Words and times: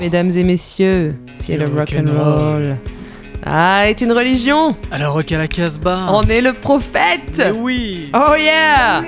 Mesdames 0.00 0.30
et 0.30 0.44
messieurs, 0.44 1.14
c'est 1.34 1.56
le 1.56 1.66
rock 1.66 1.94
and 1.94 2.10
roll. 2.10 2.76
Ah, 3.44 3.88
est 3.88 4.00
une 4.00 4.12
religion. 4.12 4.74
Alors 4.90 5.14
rock 5.14 5.30
à 5.32 5.38
la 5.38 5.46
Casbah 5.46 6.06
On 6.10 6.22
est 6.22 6.40
le 6.40 6.54
prophète. 6.54 7.42
Oui. 7.54 8.10
Oh 8.14 8.34
yeah 8.36 9.02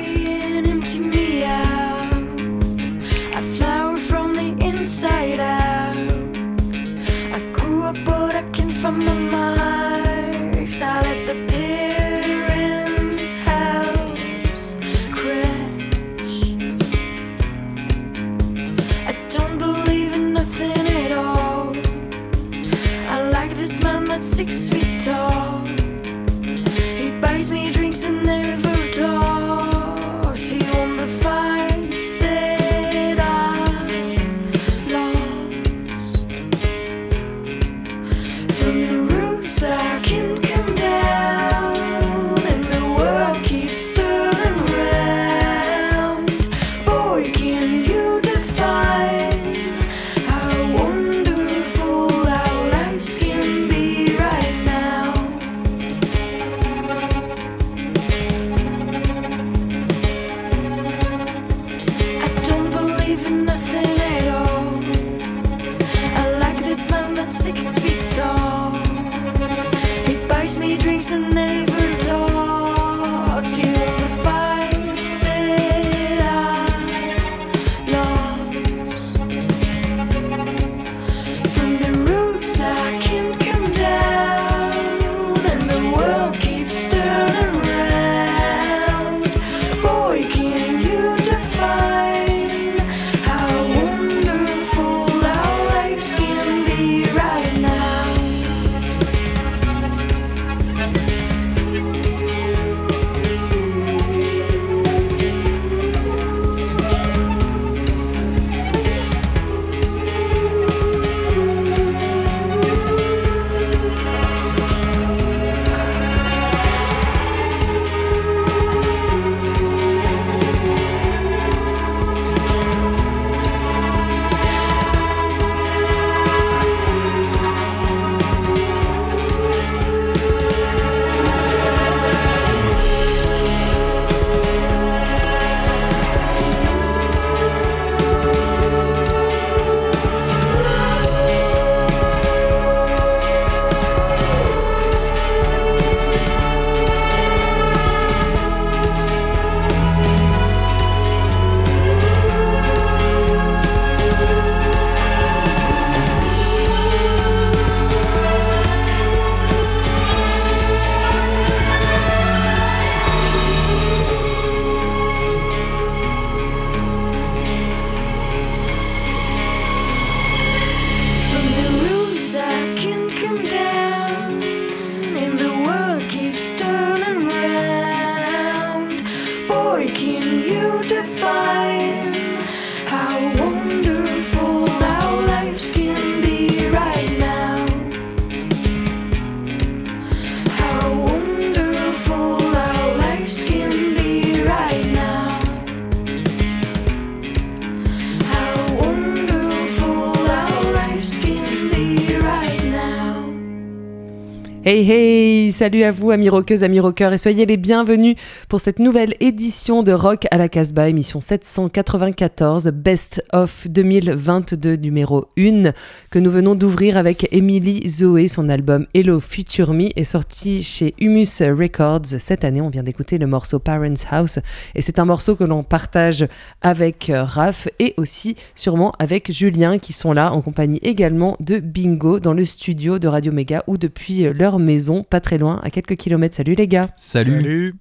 Hey 204.72 204.84
hey, 204.84 205.31
salut 205.52 205.82
à 205.82 205.90
vous 205.90 206.10
amis 206.10 206.30
rockeuses, 206.30 206.64
amis 206.64 206.80
rockeurs 206.80 207.12
et 207.12 207.18
soyez 207.18 207.44
les 207.44 207.58
bienvenus 207.58 208.16
pour 208.48 208.60
cette 208.60 208.78
nouvelle 208.78 209.14
édition 209.20 209.82
de 209.82 209.92
Rock 209.92 210.26
à 210.30 210.38
la 210.38 210.48
Casbah, 210.48 210.88
émission 210.88 211.20
794, 211.20 212.68
Best 212.68 213.22
of 213.32 213.68
2022 213.68 214.76
numéro 214.76 215.26
1 215.38 215.72
que 216.10 216.18
nous 216.18 216.30
venons 216.30 216.54
d'ouvrir 216.54 216.96
avec 216.96 217.28
Emily 217.32 217.86
Zoé. 217.86 218.28
Son 218.28 218.48
album 218.48 218.86
Hello 218.94 219.20
Future 219.20 219.74
Me 219.74 219.90
est 219.94 220.04
sorti 220.04 220.62
chez 220.62 220.94
Humus 220.98 221.42
Records 221.42 222.06
cette 222.06 222.44
année. 222.44 222.62
On 222.62 222.70
vient 222.70 222.82
d'écouter 222.82 223.18
le 223.18 223.26
morceau 223.26 223.58
Parents 223.58 223.92
House 224.10 224.38
et 224.74 224.80
c'est 224.80 224.98
un 224.98 225.04
morceau 225.04 225.36
que 225.36 225.44
l'on 225.44 225.64
partage 225.64 226.26
avec 226.62 227.10
euh, 227.10 227.24
Raph 227.24 227.68
et 227.78 227.92
aussi 227.98 228.36
sûrement 228.54 228.92
avec 228.98 229.30
Julien 229.30 229.78
qui 229.78 229.92
sont 229.92 230.14
là 230.14 230.32
en 230.32 230.40
compagnie 230.40 230.80
également 230.82 231.36
de 231.40 231.58
Bingo 231.58 232.20
dans 232.20 232.32
le 232.32 232.46
studio 232.46 232.98
de 232.98 233.08
Radio 233.08 233.32
Méga 233.32 233.64
ou 233.66 233.76
depuis 233.76 234.24
euh, 234.24 234.32
leur 234.32 234.58
maison, 234.58 235.04
pas 235.04 235.20
très 235.20 235.36
loin, 235.36 235.41
à 235.50 235.70
quelques 235.70 235.96
kilomètres. 235.96 236.36
Salut 236.36 236.54
les 236.54 236.68
gars. 236.68 236.90
Salut. 236.96 237.74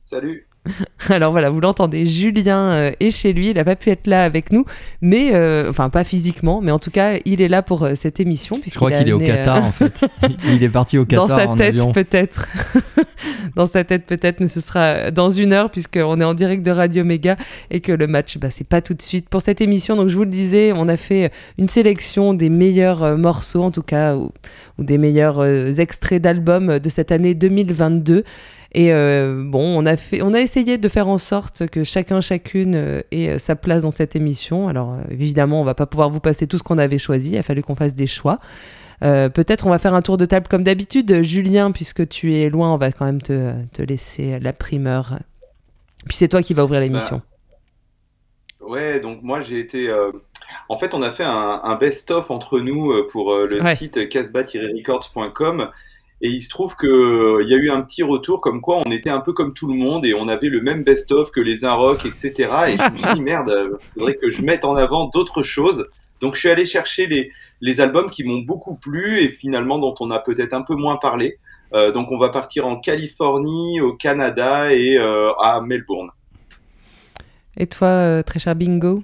Salut. 0.00 0.48
Alors 1.10 1.32
voilà, 1.32 1.50
vous 1.50 1.60
l'entendez, 1.60 2.06
Julien 2.06 2.70
euh, 2.70 2.92
est 3.00 3.10
chez 3.10 3.32
lui, 3.32 3.50
il 3.50 3.56
n'a 3.56 3.64
pas 3.64 3.76
pu 3.76 3.90
être 3.90 4.06
là 4.06 4.24
avec 4.24 4.50
nous, 4.50 4.64
mais 5.02 5.34
euh, 5.34 5.68
enfin 5.68 5.90
pas 5.90 6.04
physiquement, 6.04 6.60
mais 6.62 6.72
en 6.72 6.78
tout 6.78 6.90
cas 6.90 7.18
il 7.24 7.42
est 7.42 7.48
là 7.48 7.62
pour 7.62 7.82
euh, 7.82 7.94
cette 7.94 8.20
émission. 8.20 8.60
Je 8.64 8.74
crois 8.74 8.90
qu'il 8.90 9.08
est 9.08 9.12
au 9.12 9.18
Qatar 9.18 9.62
en 9.62 9.72
fait. 9.72 10.04
Il 10.46 10.62
est 10.62 10.68
parti 10.68 10.98
au 10.98 11.04
Qatar. 11.04 11.28
Dans 11.28 11.36
sa 11.36 11.56
tête 11.56 11.92
peut-être. 11.92 12.48
dans 13.56 13.66
sa 13.66 13.84
tête 13.84 14.06
peut-être, 14.06 14.40
mais 14.40 14.48
ce 14.48 14.60
sera 14.60 15.10
dans 15.10 15.30
une 15.30 15.52
heure 15.52 15.70
puisqu'on 15.70 16.20
est 16.20 16.24
en 16.24 16.34
direct 16.34 16.62
de 16.62 16.70
Radio 16.70 17.04
Méga 17.04 17.36
et 17.70 17.80
que 17.80 17.92
le 17.92 18.06
match, 18.06 18.38
bah, 18.38 18.48
c'est 18.50 18.66
pas 18.66 18.80
tout 18.80 18.94
de 18.94 19.02
suite. 19.02 19.28
Pour 19.28 19.42
cette 19.42 19.60
émission, 19.60 19.96
donc 19.96 20.08
je 20.08 20.16
vous 20.16 20.24
le 20.24 20.30
disais, 20.30 20.72
on 20.74 20.88
a 20.88 20.96
fait 20.96 21.30
une 21.58 21.68
sélection 21.68 22.34
des 22.34 22.48
meilleurs 22.48 23.18
morceaux 23.18 23.62
en 23.62 23.70
tout 23.70 23.82
cas, 23.82 24.16
ou 24.16 24.32
des 24.78 24.98
meilleurs 24.98 25.44
extraits 25.78 26.22
d'albums 26.22 26.78
de 26.78 26.88
cette 26.88 27.12
année 27.12 27.34
2022. 27.34 28.24
Et 28.74 28.90
bon, 28.92 29.78
on 29.78 29.86
a, 29.86 29.96
fait, 29.96 30.22
on 30.22 30.34
a 30.34 30.40
essayé 30.40 30.78
de 30.78 30.88
faire 30.88 31.08
en 31.08 31.18
sorte 31.18 31.68
que 31.68 31.84
chacun, 31.84 32.20
chacune 32.20 33.02
ait 33.12 33.38
sa 33.38 33.54
place 33.54 33.82
dans 33.82 33.92
cette 33.92 34.16
émission. 34.16 34.66
Alors 34.66 34.96
évidemment, 35.10 35.60
on 35.60 35.64
va 35.64 35.74
pas 35.74 35.86
pouvoir 35.86 36.10
vous 36.10 36.20
passer 36.20 36.46
tout 36.48 36.58
ce 36.58 36.64
qu'on 36.64 36.78
avait 36.78 36.98
choisi, 36.98 37.30
il 37.30 37.38
a 37.38 37.42
fallu 37.42 37.62
qu'on 37.62 37.76
fasse 37.76 37.94
des 37.94 38.08
choix. 38.08 38.40
Peut-être 39.00 39.66
on 39.66 39.70
va 39.70 39.78
faire 39.78 39.94
un 39.94 40.02
tour 40.02 40.16
de 40.16 40.24
table 40.24 40.48
comme 40.48 40.64
d'habitude. 40.64 41.22
Julien, 41.22 41.70
puisque 41.70 42.08
tu 42.08 42.34
es 42.34 42.50
loin, 42.50 42.74
on 42.74 42.76
va 42.76 42.90
quand 42.90 43.04
même 43.04 43.22
te, 43.22 43.52
te 43.72 43.82
laisser 43.82 44.40
la 44.40 44.52
primeur. 44.52 45.20
Puis 46.08 46.16
c'est 46.16 46.28
toi 46.28 46.42
qui 46.42 46.52
vas 46.52 46.64
ouvrir 46.64 46.80
l'émission. 46.80 47.22
Bah, 48.60 48.66
ouais, 48.66 48.98
donc 48.98 49.22
moi 49.22 49.40
j'ai 49.40 49.60
été 49.60 49.88
en 50.68 50.78
fait, 50.78 50.94
on 50.94 51.02
a 51.02 51.10
fait 51.10 51.24
un, 51.24 51.76
best-of 51.76 52.30
entre 52.30 52.60
nous 52.60 52.92
euh, 52.92 53.06
pour 53.10 53.32
euh, 53.32 53.46
le 53.46 53.62
site 53.74 54.08
casbah-records.com. 54.08 55.70
Et 56.24 56.28
il 56.28 56.40
se 56.40 56.48
trouve 56.48 56.74
qu'il 56.76 56.88
euh, 56.88 57.44
y 57.46 57.52
a 57.52 57.58
eu 57.58 57.68
un 57.68 57.82
petit 57.82 58.02
retour 58.02 58.40
comme 58.40 58.62
quoi 58.62 58.80
on 58.86 58.90
était 58.90 59.10
un 59.10 59.20
peu 59.20 59.34
comme 59.34 59.52
tout 59.52 59.68
le 59.68 59.74
monde 59.74 60.06
et 60.06 60.14
on 60.14 60.26
avait 60.26 60.48
le 60.48 60.62
même 60.62 60.82
best-of 60.82 61.30
que 61.30 61.40
les 61.40 61.66
Rock, 61.66 62.06
etc. 62.06 62.32
Et 62.68 62.78
je 62.78 62.92
me 62.92 62.96
suis 62.96 63.14
dit, 63.16 63.20
merde, 63.20 63.54
il 63.54 63.98
faudrait 63.98 64.14
que 64.14 64.30
je 64.30 64.40
mette 64.40 64.64
en 64.64 64.74
avant 64.74 65.08
d'autres 65.08 65.42
choses. 65.42 65.86
Donc 66.22 66.36
je 66.36 66.40
suis 66.40 66.48
allé 66.48 66.64
chercher 66.64 67.06
les, 67.08 67.30
les 67.60 67.82
albums 67.82 68.08
qui 68.08 68.24
m'ont 68.24 68.38
beaucoup 68.38 68.74
plu 68.74 69.18
et 69.18 69.28
finalement 69.28 69.78
dont 69.78 69.94
on 70.00 70.10
a 70.10 70.18
peut-être 70.18 70.54
un 70.54 70.62
peu 70.62 70.74
moins 70.74 70.96
parlé. 70.96 71.36
donc 71.92 72.10
on 72.10 72.16
va 72.16 72.30
partir 72.30 72.66
en 72.66 72.76
Californie, 72.76 73.82
au 73.82 73.92
Canada 73.92 74.72
et 74.72 74.96
à 74.96 75.60
Melbourne. 75.60 76.08
Et 77.58 77.66
toi, 77.66 78.22
très 78.22 78.38
cher 78.38 78.56
Bingo? 78.56 79.02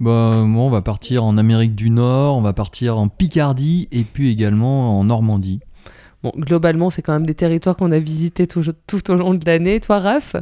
Bah, 0.00 0.44
moi, 0.46 0.62
on 0.62 0.70
va 0.70 0.80
partir 0.80 1.24
en 1.24 1.36
Amérique 1.36 1.74
du 1.74 1.90
Nord, 1.90 2.38
on 2.38 2.40
va 2.40 2.54
partir 2.54 2.96
en 2.96 3.08
Picardie 3.08 3.88
et 3.92 4.04
puis 4.04 4.32
également 4.32 4.98
en 4.98 5.04
Normandie. 5.04 5.60
Bon, 6.22 6.32
globalement, 6.36 6.90
c'est 6.90 7.02
quand 7.02 7.12
même 7.12 7.26
des 7.26 7.34
territoires 7.34 7.76
qu'on 7.76 7.92
a 7.92 7.98
visités 7.98 8.46
tout, 8.46 8.60
au 9.10 9.14
long 9.14 9.34
de 9.34 9.44
l'année. 9.44 9.80
Toi, 9.80 9.98
Raph? 9.98 10.36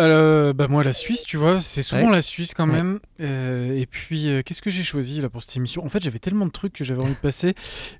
Euh, 0.00 0.54
bah 0.54 0.68
moi 0.68 0.82
la 0.82 0.94
Suisse 0.94 1.22
tu 1.22 1.36
vois 1.36 1.60
c'est 1.60 1.82
souvent 1.82 2.08
la 2.08 2.22
Suisse 2.22 2.54
quand 2.54 2.66
même. 2.66 2.98
Euh, 3.20 3.76
et 3.76 3.84
puis 3.84 4.30
euh, 4.30 4.40
qu'est-ce 4.42 4.62
que 4.62 4.70
j'ai 4.70 4.82
choisi 4.82 5.20
là 5.20 5.28
pour 5.28 5.42
cette 5.42 5.54
émission? 5.54 5.84
En 5.84 5.90
fait 5.90 6.02
j'avais 6.02 6.18
tellement 6.18 6.46
de 6.46 6.50
trucs 6.50 6.72
que 6.72 6.82
j'avais 6.82 7.02
envie 7.02 7.12
de 7.12 7.16
passer. 7.18 7.54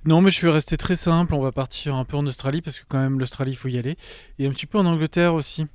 Non 0.06 0.23
mais 0.23 0.31
je 0.31 0.44
vais 0.44 0.50
rester 0.50 0.79
très 0.79 0.96
simple. 0.96 1.34
On 1.34 1.40
va 1.40 1.52
partir 1.52 1.94
un 1.94 2.06
peu 2.06 2.17
en 2.17 2.26
Australie 2.26 2.62
parce 2.62 2.81
que 2.81 2.87
quand 2.88 2.99
même 2.99 3.20
l'Australie 3.20 3.52
il 3.52 3.56
faut 3.56 3.69
y 3.69 3.76
aller. 3.76 3.96
Et 4.38 4.46
un 4.46 4.50
petit 4.50 4.64
peu 4.64 4.79
en 4.79 4.87
Angleterre 4.87 5.34
aussi 5.34 5.67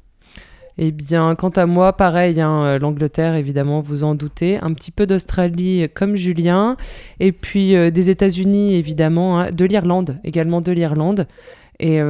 eh 0.80 0.92
bien, 0.92 1.34
quant 1.36 1.50
à 1.50 1.66
moi, 1.66 1.94
pareil, 1.94 2.40
hein, 2.40 2.64
euh, 2.64 2.80
l'Angleterre, 2.80 3.34
évidemment, 3.36 3.82
vous 3.82 4.04
en 4.04 4.14
doutez, 4.14 4.60
un 4.62 4.74
petit 4.74 4.92
peu 4.92 5.08
d'Australie 5.08 5.84
euh, 5.84 5.88
comme 5.92 6.16
Julien, 6.16 6.78
et 7.20 7.32
puis 7.32 7.76
euh, 7.76 7.90
des 7.90 8.12
États-Unis, 8.12 8.76
évidemment, 8.76 9.40
hein, 9.40 9.52
de 9.52 9.66
l'Irlande, 9.66 10.20
également 10.24 10.62
de 10.62 10.72
l'Irlande. 10.72 11.28
Et, 11.80 12.02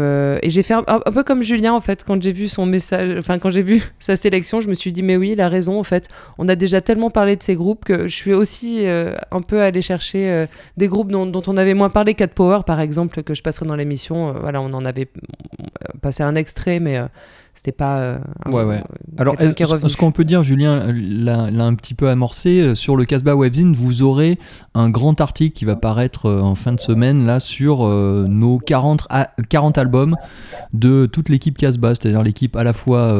j'ai 0.45 0.63
fait 0.63 0.75
un, 0.75 1.11
peu 1.13 1.23
comme 1.23 1.43
Julien, 1.43 1.73
en 1.73 1.81
fait, 1.81 2.05
quand 2.05 2.21
j'ai 2.21 2.31
vu 2.31 2.47
son 2.47 2.65
message, 2.65 3.17
enfin, 3.19 3.37
quand 3.37 3.49
j'ai 3.49 3.61
vu 3.61 3.83
sa 3.99 4.15
sélection, 4.15 4.61
je 4.61 4.69
me 4.69 4.73
suis 4.73 4.93
dit, 4.93 5.03
mais 5.03 5.17
oui, 5.17 5.31
il 5.31 5.41
a 5.41 5.49
raison, 5.49 5.77
en 5.77 5.83
fait. 5.83 6.07
On 6.37 6.47
a 6.47 6.55
déjà 6.55 6.79
tellement 6.79 7.09
parlé 7.09 7.35
de 7.35 7.43
ces 7.43 7.55
groupes 7.55 7.83
que 7.83 8.07
je 8.07 8.15
suis 8.15 8.33
aussi 8.33 8.85
un 8.87 9.41
peu 9.41 9.61
allé 9.61 9.81
chercher 9.81 10.45
des 10.77 10.87
groupes 10.87 11.11
dont, 11.11 11.25
dont, 11.25 11.41
on 11.47 11.57
avait 11.57 11.73
moins 11.73 11.89
parlé, 11.89 12.13
Cat 12.13 12.27
Power, 12.27 12.61
par 12.65 12.79
exemple, 12.79 13.23
que 13.23 13.33
je 13.33 13.41
passerai 13.43 13.65
dans 13.65 13.75
l'émission. 13.75 14.31
voilà, 14.39 14.61
on 14.61 14.73
en 14.73 14.85
avait 14.85 15.09
passé 16.01 16.23
un 16.23 16.35
extrait, 16.35 16.79
mais 16.79 17.01
c'était 17.57 17.71
pas. 17.71 17.99
Euh, 17.99 18.19
ouais, 18.45 18.63
ouais. 18.63 18.83
Alors, 19.17 19.35
ce 19.39 19.97
qu'on 19.97 20.11
peut 20.11 20.25
dire, 20.25 20.43
Julien 20.43 20.93
l'a 20.93 21.65
un 21.65 21.73
petit 21.73 21.95
peu 21.95 22.07
amorcé, 22.07 22.59
euh, 22.59 22.75
sur 22.75 22.95
le 22.95 23.05
Casbah 23.05 23.35
Webzine, 23.35 23.73
vous 23.73 24.03
aurez 24.03 24.37
un 24.75 24.91
grand 24.91 25.19
article 25.19 25.57
qui 25.57 25.65
va 25.65 25.75
paraître 25.75 26.27
euh, 26.27 26.39
en 26.39 26.53
fin 26.53 26.71
de 26.71 26.79
semaine 26.79 27.25
là 27.25 27.39
sur 27.39 27.87
nos 27.87 28.59
40, 28.59 29.07
40 29.49 29.77
albums 29.79 30.15
de 30.73 31.07
toute 31.07 31.29
l'équipe 31.29 31.57
Casbah, 31.57 31.95
c'est-à-dire 31.95 32.21
l'équipe 32.21 32.55
à 32.55 32.63
la 32.63 32.73
fois 32.73 33.19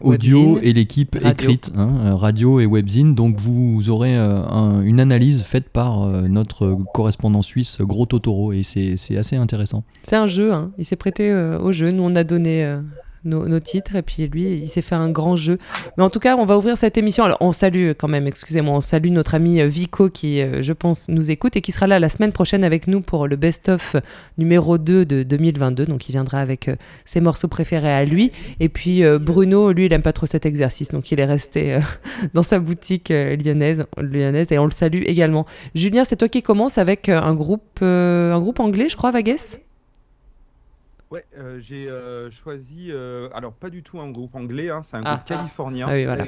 audio 0.00 0.58
et 0.62 0.72
l'équipe 0.72 1.16
écrite, 1.22 1.72
hein, 1.76 2.16
radio 2.16 2.58
et 2.58 2.66
Webzine. 2.66 3.14
Donc, 3.14 3.36
vous 3.36 3.90
aurez 3.90 4.16
une 4.16 4.98
analyse 4.98 5.42
faite 5.42 5.68
par 5.68 6.06
notre 6.06 6.78
correspondant 6.94 7.42
suisse, 7.42 7.82
Gros 7.82 8.06
Totoro, 8.06 8.52
et 8.52 8.62
c'est 8.62 9.16
assez 9.18 9.36
intéressant. 9.36 9.84
C'est 10.04 10.16
un 10.16 10.26
jeu, 10.26 10.54
hein. 10.54 10.70
il 10.78 10.86
s'est 10.86 10.96
prêté 10.96 11.32
au 11.34 11.72
jeu. 11.72 11.90
Nous, 11.90 12.02
on 12.02 12.14
a 12.16 12.24
donné 12.24 12.78
nos, 13.24 13.60
titres. 13.60 13.96
Et 13.96 14.02
puis 14.02 14.26
lui, 14.26 14.44
il 14.54 14.68
s'est 14.68 14.82
fait 14.82 14.94
un 14.94 15.10
grand 15.10 15.36
jeu. 15.36 15.58
Mais 15.96 16.04
en 16.04 16.10
tout 16.10 16.20
cas, 16.20 16.36
on 16.36 16.44
va 16.44 16.56
ouvrir 16.56 16.76
cette 16.76 16.96
émission. 16.96 17.24
Alors, 17.24 17.38
on 17.40 17.52
salue 17.52 17.92
quand 17.98 18.08
même, 18.08 18.26
excusez-moi, 18.26 18.74
on 18.74 18.80
salue 18.80 19.10
notre 19.10 19.34
ami 19.34 19.60
euh, 19.60 19.66
Vico 19.66 20.08
qui, 20.08 20.40
euh, 20.40 20.62
je 20.62 20.72
pense, 20.72 21.08
nous 21.08 21.30
écoute 21.30 21.56
et 21.56 21.60
qui 21.60 21.72
sera 21.72 21.86
là 21.86 21.98
la 21.98 22.08
semaine 22.08 22.32
prochaine 22.32 22.64
avec 22.64 22.86
nous 22.86 23.00
pour 23.00 23.26
le 23.26 23.36
best-of 23.36 23.96
numéro 24.38 24.78
2 24.78 25.04
de 25.04 25.22
2022. 25.22 25.86
Donc, 25.86 26.08
il 26.08 26.12
viendra 26.12 26.40
avec 26.40 26.68
euh, 26.68 26.76
ses 27.04 27.20
morceaux 27.20 27.48
préférés 27.48 27.92
à 27.92 28.04
lui. 28.04 28.32
Et 28.60 28.68
puis, 28.68 29.02
Bruno, 29.20 29.72
lui, 29.72 29.86
il 29.86 29.92
aime 29.92 30.02
pas 30.02 30.12
trop 30.12 30.26
cet 30.26 30.46
exercice. 30.46 30.90
Donc, 30.90 31.10
il 31.12 31.20
est 31.20 31.24
resté 31.24 31.78
dans 32.34 32.42
sa 32.42 32.58
boutique 32.58 33.08
lyonnaise, 33.10 33.84
lyonnaise 33.98 34.52
et 34.52 34.58
on 34.58 34.64
le 34.64 34.70
salue 34.70 35.02
également. 35.06 35.46
Julien, 35.74 36.04
c'est 36.04 36.16
toi 36.16 36.28
qui 36.28 36.42
commence 36.42 36.78
avec 36.78 37.08
un 37.08 37.34
groupe, 37.34 37.82
un 37.82 38.40
groupe 38.40 38.60
anglais, 38.60 38.88
je 38.88 38.96
crois, 38.96 39.10
Vagues? 39.10 39.32
Ouais, 41.12 41.26
euh, 41.36 41.60
j'ai 41.60 41.90
euh, 41.90 42.30
choisi, 42.30 42.86
euh, 42.88 43.28
alors 43.34 43.52
pas 43.52 43.68
du 43.68 43.82
tout 43.82 44.00
un 44.00 44.10
groupe 44.10 44.34
anglais, 44.34 44.70
hein, 44.70 44.80
c'est 44.80 44.96
un 44.96 45.02
ah. 45.04 45.16
groupe 45.16 45.26
californien. 45.26 45.86
Ah 45.86 45.92
oui, 45.92 46.06
voilà. 46.06 46.24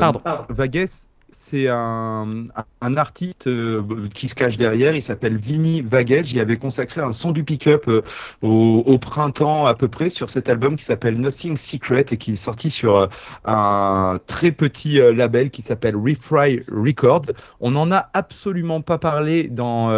Pardon. 0.00 0.20
Vagues, 0.48 0.88
c'est 1.36 1.68
un, 1.68 2.46
un, 2.80 2.96
artiste 2.96 3.48
qui 4.12 4.28
se 4.28 4.34
cache 4.34 4.56
derrière, 4.56 4.94
il 4.94 5.02
s'appelle 5.02 5.36
Vinny 5.36 5.82
Vagues. 5.82 6.22
J'y 6.22 6.40
avais 6.40 6.56
consacré 6.56 7.00
un 7.00 7.12
son 7.12 7.32
du 7.32 7.44
pick-up 7.44 7.88
au, 8.42 8.82
au, 8.86 8.98
printemps 8.98 9.66
à 9.66 9.74
peu 9.74 9.88
près 9.88 10.10
sur 10.10 10.30
cet 10.30 10.48
album 10.48 10.76
qui 10.76 10.84
s'appelle 10.84 11.20
Nothing 11.20 11.56
Secret 11.56 12.06
et 12.10 12.16
qui 12.16 12.32
est 12.32 12.36
sorti 12.36 12.70
sur 12.70 13.08
un 13.44 14.18
très 14.26 14.52
petit 14.52 14.98
label 15.14 15.50
qui 15.50 15.62
s'appelle 15.62 15.96
Refry 15.96 16.62
Records. 16.70 17.26
On 17.60 17.72
n'en 17.72 17.90
a 17.92 18.10
absolument 18.14 18.80
pas 18.80 18.98
parlé 18.98 19.48
dans, 19.48 19.90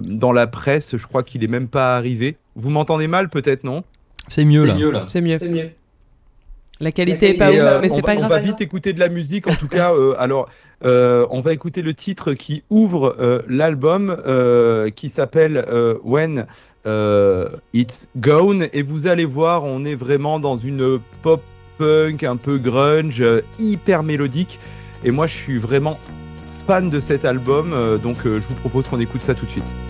dans 0.00 0.32
la 0.32 0.46
presse, 0.46 0.96
je 0.96 1.06
crois 1.06 1.22
qu'il 1.22 1.44
est 1.44 1.48
même 1.48 1.68
pas 1.68 1.96
arrivé. 1.96 2.36
Vous 2.56 2.70
m'entendez 2.70 3.06
mal 3.06 3.28
peut-être, 3.28 3.64
non? 3.64 3.84
C'est 4.28 4.44
mieux, 4.44 4.64
là. 4.64 5.04
C'est 5.06 5.20
mieux. 5.20 5.38
mieux. 5.48 5.70
La 6.82 6.92
qualité 6.92 7.30
est 7.30 7.34
pas 7.34 7.50
ouf, 7.50 7.58
euh, 7.58 7.78
mais 7.82 7.90
c'est 7.90 8.00
pas 8.00 8.16
grave. 8.16 8.30
On 8.30 8.34
va 8.34 8.38
vite 8.38 8.62
écouter 8.62 8.94
de 8.94 9.00
la 9.00 9.10
musique, 9.10 9.46
en 9.46 9.54
tout 9.54 9.68
cas. 9.68 9.92
Euh, 9.92 10.14
alors, 10.18 10.48
euh, 10.84 11.26
on 11.30 11.42
va 11.42 11.52
écouter 11.52 11.82
le 11.82 11.92
titre 11.92 12.32
qui 12.32 12.62
ouvre 12.70 13.44
l'album, 13.48 14.16
qui 14.96 15.10
s'appelle 15.10 15.64
When 16.02 16.46
It's 17.74 18.08
Gone. 18.16 18.68
Et 18.72 18.82
vous 18.82 19.06
allez 19.06 19.26
voir, 19.26 19.64
on 19.64 19.84
est 19.84 19.94
vraiment 19.94 20.40
dans 20.40 20.56
une 20.56 20.98
pop 21.20 21.42
punk 21.76 22.24
un 22.24 22.36
peu 22.36 22.56
grunge, 22.56 23.22
hyper 23.58 24.02
mélodique. 24.02 24.58
Et 25.04 25.10
moi, 25.10 25.26
je 25.26 25.34
suis 25.34 25.58
vraiment 25.58 25.98
fan 26.66 26.88
de 26.88 27.00
cet 27.00 27.26
album, 27.26 27.74
donc 28.02 28.16
je 28.24 28.38
vous 28.38 28.54
propose 28.54 28.88
qu'on 28.88 29.00
écoute 29.00 29.22
ça 29.22 29.34
tout 29.34 29.44
de 29.44 29.50
suite. 29.50 29.89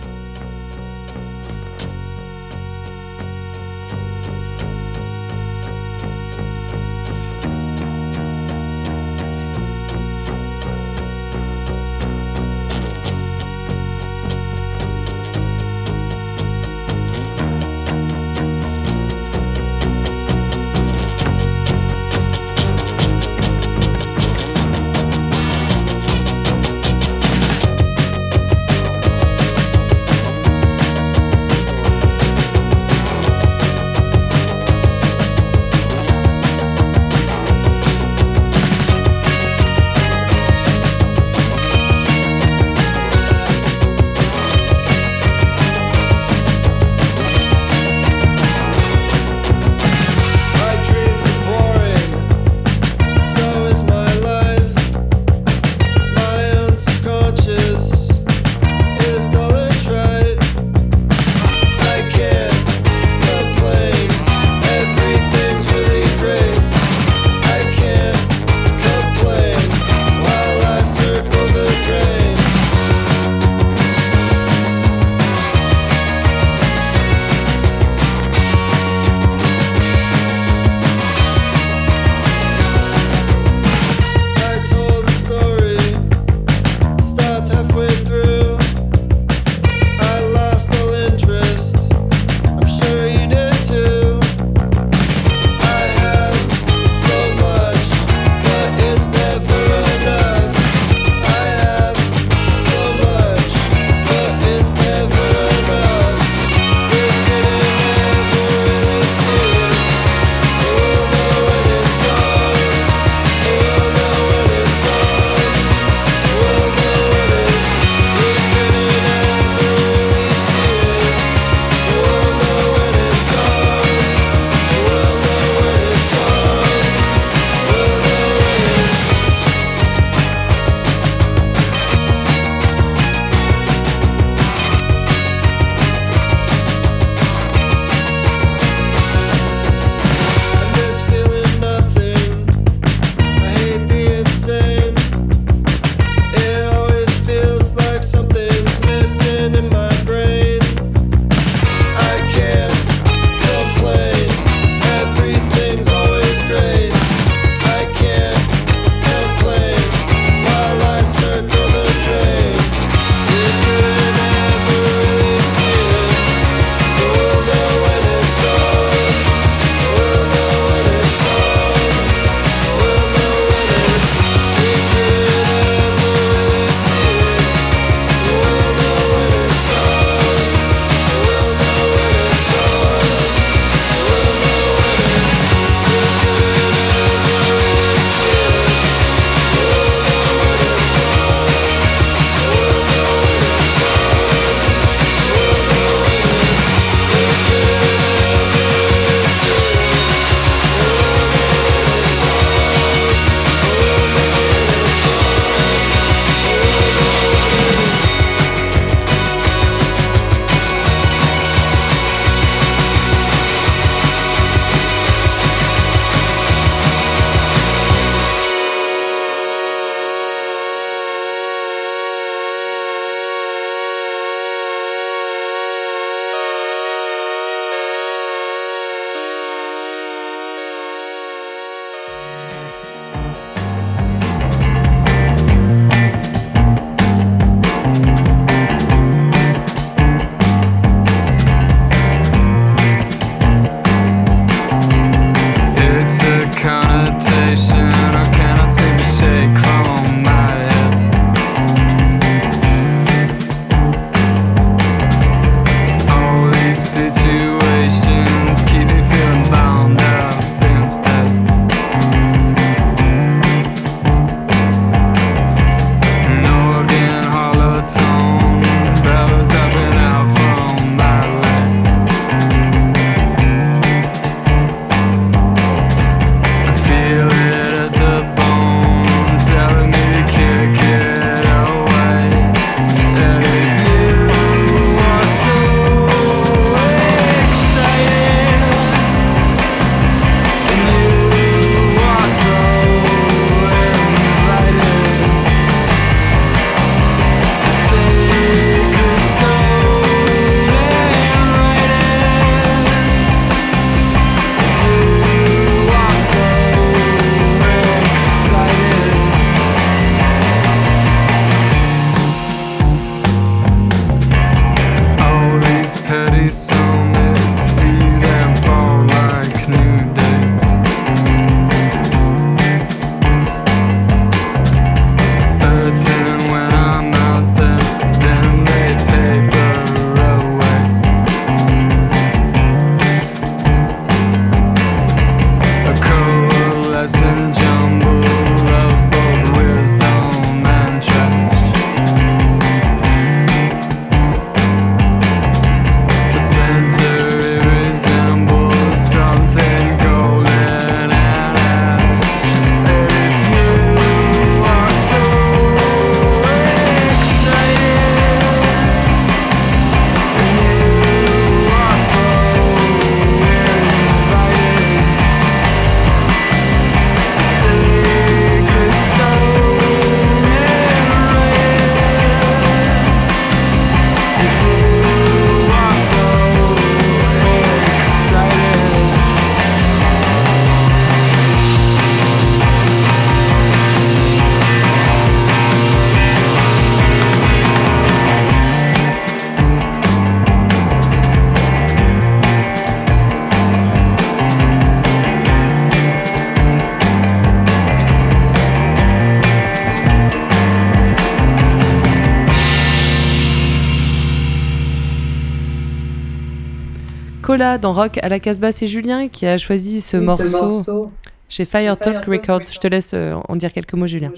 Dans 407.61 407.93
Rock 407.93 408.17
à 408.23 408.29
la 408.29 408.39
Casbah. 408.39 408.71
C'est 408.71 408.87
Julien 408.87 409.27
qui 409.27 409.45
a 409.45 409.59
choisi 409.59 410.01
ce, 410.01 410.17
morceau, 410.17 411.11
chez 411.47 411.63
Fire 411.63 411.95
Talk 411.95 412.25
Records. 412.25 412.63
Je 412.71 412.79
te 412.79 412.87
laisse 412.87 413.13
en 413.13 413.55
dire 413.55 413.71
quelques 413.71 413.93
mots, 413.93 414.07
Julien. 414.07 414.31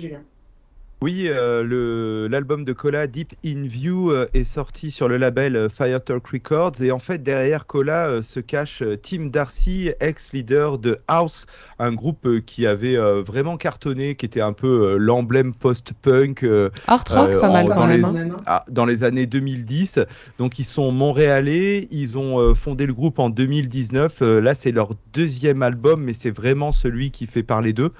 Oui, 1.04 1.26
euh, 1.28 2.30
l'album 2.30 2.64
de 2.64 2.72
Cola, 2.72 3.08
Deep 3.08 3.34
in 3.46 3.64
View, 3.68 4.10
euh, 4.10 4.26
est 4.34 4.46
sorti 4.46 4.90
sur 4.90 5.10
le 5.10 5.18
label 5.18 5.58
euh, 5.58 5.68
Fire 5.68 6.02
Talk 6.02 6.26
Records. 6.26 6.82
Et 6.82 6.94
en 6.94 7.00
fait, 7.00 7.22
derrière 7.22 7.68
Cola 7.68 8.24
se 8.24 8.40
cache 8.40 8.82
Tim 9.02 9.26
Darcy, 9.26 9.92
ex-leader 10.00 10.78
de 10.78 11.00
House, 11.10 11.46
un 11.78 11.92
groupe 11.92 12.40
qui 12.46 12.66
avait 12.66 12.96
vraiment 13.22 13.58
cartonné, 13.58 14.16
qui 14.16 14.26
était 14.26 14.40
un 14.40 14.54
peu 14.54 14.96
l'emblème 14.96 15.54
post-punk. 15.54 16.46
Art 16.88 17.04
rock, 17.10 17.42
pas 17.42 17.52
mal 17.52 17.68
dans, 17.68 17.86
les, 17.86 18.02
hein. 18.02 18.30
ah, 18.46 18.64
dans 18.72 18.86
les 18.86 19.04
années 19.04 19.26
2010. 19.26 20.00
Donc, 20.38 20.58
ils 20.58 20.64
sont 20.64 20.94
montréalais. 20.94 21.90
Ils 21.92 22.18
ont 22.18 22.56
fondé 22.56 22.86
le 22.86 22.94
groupe 22.94 23.20
en 23.20 23.30
2019. 23.30 24.22
là, 24.22 24.56
c'est 24.56 24.72
leur 24.72 24.92
deuxième 25.12 25.64
album, 25.64 26.02
mais 26.02 26.14
c'est 26.14 26.32
vraiment 26.32 26.72
celui 26.72 27.12
qui 27.12 27.28
fait 27.28 27.44
parler 27.44 27.74
d'eux. 27.74 27.92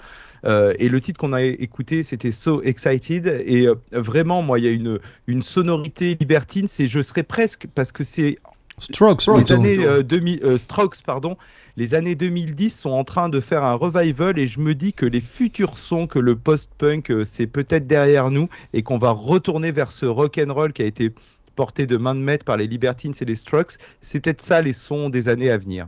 Euh, 0.46 0.74
et 0.80 0.90
le 0.90 1.00
titre 1.00 1.20
qu'on 1.20 1.34
a 1.34 1.42
écouté, 1.42 2.04
c'était 2.04 2.32
So 2.32 2.62
Excited. 2.64 3.44
Et 3.46 3.68
euh, 3.68 3.76
vraiment, 3.92 4.42
moi, 4.42 4.60
il 4.60 4.66
y 4.66 4.68
a 4.68 4.72
une, 4.72 5.00
une 5.28 5.42
sonorité 5.42 6.16
libertine. 6.20 6.68
C'est 6.68 6.88
je 6.88 7.02
serais 7.02 7.24
presque, 7.24 7.68
parce 7.74 7.92
que 7.92 8.04
c'est 8.04 8.40
Strokes, 8.80 9.28
les 9.38 9.52
années 9.52 10.04
2000, 10.04 10.44
euh, 10.44 10.58
Strokes, 10.58 11.04
pardon, 11.06 11.38
les 11.78 11.94
années 11.94 12.16
2010 12.16 12.72
sont 12.72 12.90
en 12.90 13.04
train 13.04 13.30
de 13.30 13.40
faire 13.40 13.64
un 13.64 13.76
revival 13.76 14.40
et 14.40 14.48
je 14.48 14.60
me 14.60 14.74
dis 14.74 14.94
que 14.94 15.06
les 15.06 15.22
futurs 15.22 15.78
sons, 15.78 16.08
que 16.08 16.18
le 16.18 16.36
post-punk, 16.36 17.14
c'est 17.24 17.46
peut-être 17.46 17.86
derrière 17.86 18.32
nous 18.32 18.50
et 18.74 18.82
qu'on 18.82 18.98
va 18.98 19.12
retourner 19.12 19.72
vers 19.72 19.92
ce 19.92 20.08
rock 20.08 20.40
and 20.44 20.52
roll 20.52 20.74
qui 20.74 20.82
a 20.82 20.86
été 20.86 21.14
porté 21.56 21.86
de 21.86 21.98
main 21.98 22.16
de 22.16 22.20
maître 22.20 22.46
par 22.46 22.58
les 22.58 22.66
Libertines 22.66 23.14
et 23.22 23.26
les 23.26 23.36
Strokes. 23.36 23.74
C'est 24.02 24.20
peut-être 24.20 24.42
ça 24.42 24.60
les 24.64 24.74
sons 24.74 25.10
des 25.10 25.30
années 25.30 25.52
à 25.52 25.60
venir. 25.60 25.88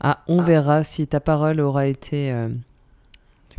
Ah, 0.00 0.24
on 0.26 0.40
verra 0.40 0.84
si 0.84 1.06
ta 1.06 1.20
parole 1.20 1.60
aura 1.60 1.86
été 1.86 2.32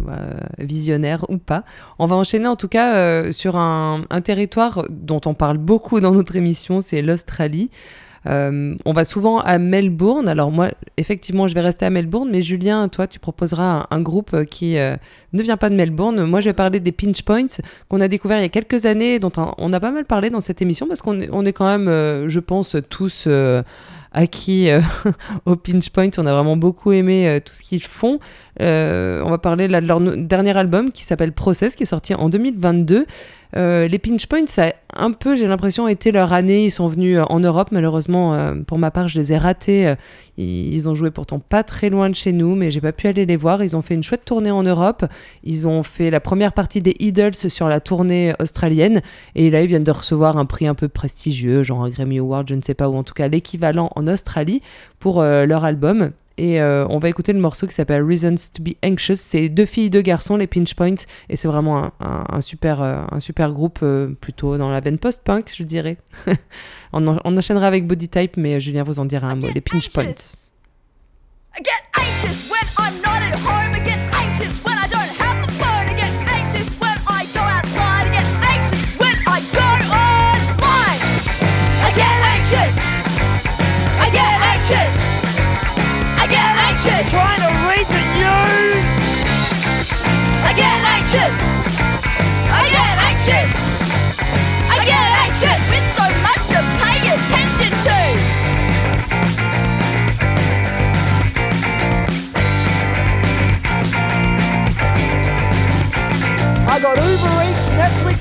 euh, 0.10 0.40
visionnaire 0.60 1.26
ou 1.30 1.38
pas. 1.38 1.64
On 2.00 2.06
va 2.06 2.16
enchaîner 2.16 2.48
en 2.48 2.56
tout 2.56 2.68
cas 2.68 2.96
euh, 2.96 3.32
sur 3.32 3.58
un, 3.58 4.04
territoire 4.24 4.86
dont 4.90 5.22
on 5.26 5.34
parle 5.34 5.58
beaucoup 5.58 6.00
dans 6.00 6.12
notre 6.12 6.36
émission, 6.36 6.82
c'est 6.82 7.02
l'Australie. 7.02 7.70
Euh, 8.28 8.76
on 8.86 8.94
va 8.94 9.04
souvent 9.04 9.40
à 9.40 9.58
Melbourne. 9.58 10.28
Alors 10.28 10.52
moi, 10.52 10.70
effectivement, 10.98 11.48
je 11.48 11.56
vais 11.56 11.62
rester 11.62 11.86
à 11.86 11.90
Melbourne, 11.90 12.30
mais 12.32 12.42
Julien, 12.42 12.88
toi, 12.88 13.08
tu 13.08 13.20
proposeras 13.20 13.88
un, 13.90 14.02
groupe 14.02 14.46
qui 14.46 14.76
ne 14.76 15.44
vient 15.44 15.58
pas 15.58 15.70
de 15.70 15.76
Melbourne. 15.76 16.24
Moi, 16.26 16.40
je 16.40 16.50
vais 16.50 16.54
parler 16.54 16.80
des 16.80 16.92
Pinch 16.92 17.24
Points 17.24 17.48
qu'on 17.90 18.00
a 18.00 18.08
découvert 18.08 18.38
il 18.38 18.44
y 18.44 18.46
a 18.46 18.50
quelques 18.50 18.86
années, 18.86 19.18
dont 19.18 19.32
on 19.58 19.74
a 19.74 19.80
pas 19.80 19.92
mal 19.92 20.06
parlé 20.06 20.30
dans 20.30 20.40
cette 20.40 20.62
émission 20.62 20.88
parce 20.88 21.02
qu'on 21.02 21.20
on 21.32 21.46
est 21.46 21.54
quand 21.54 21.66
même, 21.66 22.28
je 22.28 22.40
pense, 22.40 22.76
tous 22.90 23.28
acquis 24.12 24.70
au 25.46 25.56
Pinch 25.56 25.90
Point. 25.90 26.10
On 26.18 26.26
a 26.26 26.34
vraiment 26.34 26.58
beaucoup 26.58 26.92
aimé 26.92 27.40
tout 27.46 27.54
ce 27.54 27.64
qu'ils 27.64 27.84
font. 27.84 28.20
Euh, 28.60 29.22
on 29.24 29.30
va 29.30 29.38
parler 29.38 29.68
de 29.68 29.78
leur 29.78 30.00
dernier 30.02 30.56
album 30.58 30.92
qui 30.92 31.04
s'appelle 31.04 31.32
Process, 31.32 31.76
qui 31.76 31.84
est 31.84 31.88
sorti 31.88 32.14
en 32.14 32.30
2022. 32.30 33.06
Euh, 33.58 33.88
les 33.88 34.00
Pinch 34.00 34.28
Points, 34.28 34.48
ça 34.48 34.68
a 34.68 35.04
un 35.04 35.12
peu, 35.12 35.36
j'ai 35.36 35.48
l'impression, 35.48 35.88
été 35.88 36.12
leur 36.12 36.34
année. 36.34 36.66
Ils 36.66 36.72
sont 36.72 36.88
venus 36.88 37.18
euh, 37.18 37.24
en 37.30 37.40
Europe, 37.40 37.70
malheureusement, 37.72 38.54
pour 38.68 38.78
ma 38.78 38.92
part, 38.92 39.08
je 39.08 39.20
les 39.20 39.34
ai 39.34 39.38
ratés. 39.38 39.94
Ils, 40.38 40.90
ont 40.90 40.94
joué 40.94 41.12
pourtant 41.12 41.40
pas 41.40 41.64
très 41.64 41.90
loin 41.90 42.10
de 42.10 42.16
chez 42.16 42.34
nous, 42.34 42.56
mais 42.56 42.72
j'ai 42.72 42.82
pas 42.82 42.92
pu 42.92 43.08
aller 43.08 43.26
les 43.26 43.36
voir. 43.36 43.64
Ils 43.64 43.76
ont 43.76 43.82
fait 43.82 43.94
une 43.94 44.04
chouette 44.04 44.26
tournée 44.26 44.52
en 44.52 44.64
Europe. 44.64 45.06
Ils 45.44 45.68
ont 45.68 45.84
fait 45.84 46.10
la 46.10 46.20
première 46.20 46.54
partie 46.54 46.82
des 46.82 46.96
Idols 47.00 47.36
sur 47.36 47.68
la 47.68 47.80
tournée 47.80 48.34
australienne. 48.40 49.02
Et 49.36 49.50
là, 49.50 49.62
ils 49.62 49.68
viennent 49.68 49.84
de 49.84 49.92
recevoir 49.92 50.38
un 50.38 50.46
prix 50.46 50.68
un 50.68 50.76
peu 50.76 50.88
prestigieux, 50.88 51.64
genre 51.64 51.84
un 51.84 51.90
Grammy 51.90 52.20
Award, 52.20 52.50
je 52.50 52.56
ne 52.56 52.62
sais 52.62 52.74
pas, 52.74 52.90
ou 52.90 52.96
en 52.96 53.04
tout 53.04 53.14
cas 53.14 53.28
l'équivalent 53.28 53.92
en 53.96 54.08
Australie 54.08 54.62
pour 55.00 55.22
leur 55.22 55.66
album. 55.66 56.12
Et 56.42 56.60
euh, 56.60 56.88
on 56.90 56.98
va 56.98 57.08
écouter 57.08 57.34
le 57.34 57.40
morceau 57.40 57.68
qui 57.68 57.76
s'appelle 57.76 58.02
Reasons 58.02 58.50
to 58.52 58.64
be 58.64 58.72
Anxious. 58.84 59.18
C'est 59.18 59.48
deux 59.48 59.68
filles, 59.68 59.92
deux 59.92 60.02
garçons, 60.02 60.38
les 60.38 60.48
Pinch 60.48 60.74
Points. 60.74 61.06
Et 61.30 61.36
c'est 61.36 61.48
vraiment 61.48 61.92
un, 62.00 62.42
super, 62.42 62.82
euh, 62.82 63.04
un 63.12 63.20
super 63.20 63.52
groupe, 63.52 63.78
euh, 63.84 64.16
plutôt 64.20 64.58
dans 64.58 64.72
la 64.72 64.80
veine 64.80 64.98
post-punk, 64.98 65.52
je 65.56 65.62
dirais. 65.62 65.98
on, 66.94 67.06
on, 67.08 67.38
enchaînera 67.38 67.68
avec 67.68 67.86
Body 67.86 68.10
Type, 68.10 68.38
mais 68.38 68.60
Julien 68.60 68.82
vous 68.82 68.98
en 68.98 69.06
dira 69.06 69.28
un 69.28 69.36
mot. 69.36 69.50
Les 69.54 69.62
Pinch 69.62 69.94
Points. 69.94 70.50
I 71.56 71.62
get 71.64 71.84
anxious 71.96 72.50
when 72.50 72.68
I'm 72.80 73.00
not 73.04 73.22
at 73.22 73.36
home. 73.36 73.76
I 73.76 73.84
get 73.86 74.00
anxious 74.12 74.64
when 74.66 74.74
I 74.80 74.91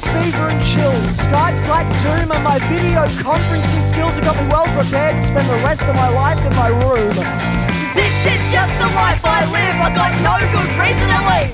Netflix 0.01 0.25
fever 0.25 0.49
and 0.49 0.63
chills. 0.65 1.17
Skype's 1.19 1.69
like 1.69 1.89
Zoom 1.89 2.33
and 2.33 2.45
my 2.45 2.59
video 2.69 3.05
conferencing 3.23 3.89
skills 3.89 4.15
have 4.17 4.25
got 4.25 4.37
me 4.37 4.49
well 4.49 4.67
prepared 4.67 5.17
to 5.17 5.23
spend 5.23 5.49
the 5.49 5.57
rest 5.65 5.83
of 5.83 5.95
my 5.95 6.09
life 6.09 6.39
in 6.39 6.55
my 6.57 6.69
room. 6.69 7.15
This 7.95 8.15
is 8.27 8.41
just 8.53 8.73
the 8.79 8.87
life 8.97 9.21
I 9.25 9.45
live. 9.51 9.77
I 9.81 9.91
got 9.95 10.13
no 10.23 10.37
good 10.53 10.71
reason 10.81 11.09
to 11.11 11.21
leave. 11.31 11.53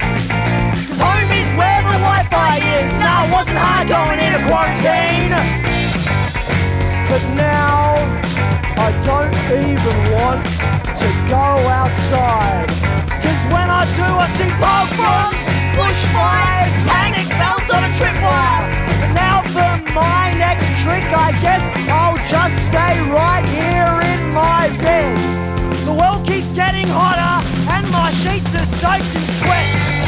Cause 0.89 1.01
home 1.01 1.31
is 1.33 1.49
where 1.59 1.83
the 1.83 1.99
Wi-Fi 1.99 2.57
is. 2.81 2.93
Now 2.95 3.25
it 3.27 3.33
wasn't 3.33 3.59
hard 3.59 3.89
going 3.89 4.21
into 4.21 4.41
quarantine. 4.47 5.33
But 7.09 7.23
now 7.35 7.97
I 8.77 8.91
don't 9.03 9.35
even 9.51 9.97
want 10.13 10.45
to 10.99 11.09
go 11.29 11.47
outside. 11.71 12.71
When 13.53 13.69
I 13.71 13.85
do, 13.95 14.07
I 14.07 14.27
see 14.39 14.51
pogroms, 14.59 15.43
bushfires, 15.79 16.75
panic 16.91 17.29
bells 17.39 17.69
on 17.71 17.83
a 17.85 17.93
tripwire. 17.99 18.65
But 19.01 19.13
now 19.15 19.43
for 19.55 19.73
my 19.95 20.33
next 20.37 20.67
trick, 20.83 21.05
I 21.13 21.33
guess 21.41 21.63
I'll 21.89 22.19
just 22.29 22.57
stay 22.67 22.95
right 23.11 23.47
here 23.47 23.95
in 24.13 24.35
my 24.35 24.69
bed. 24.83 25.17
The 25.87 25.93
world 25.93 26.27
keeps 26.27 26.53
getting 26.53 26.89
hotter, 26.89 27.47
and 27.71 27.89
my 27.91 28.11
sheets 28.11 28.55
are 28.55 28.67
soaked 28.67 29.15
in 29.15 29.23
sweat. 29.39 30.06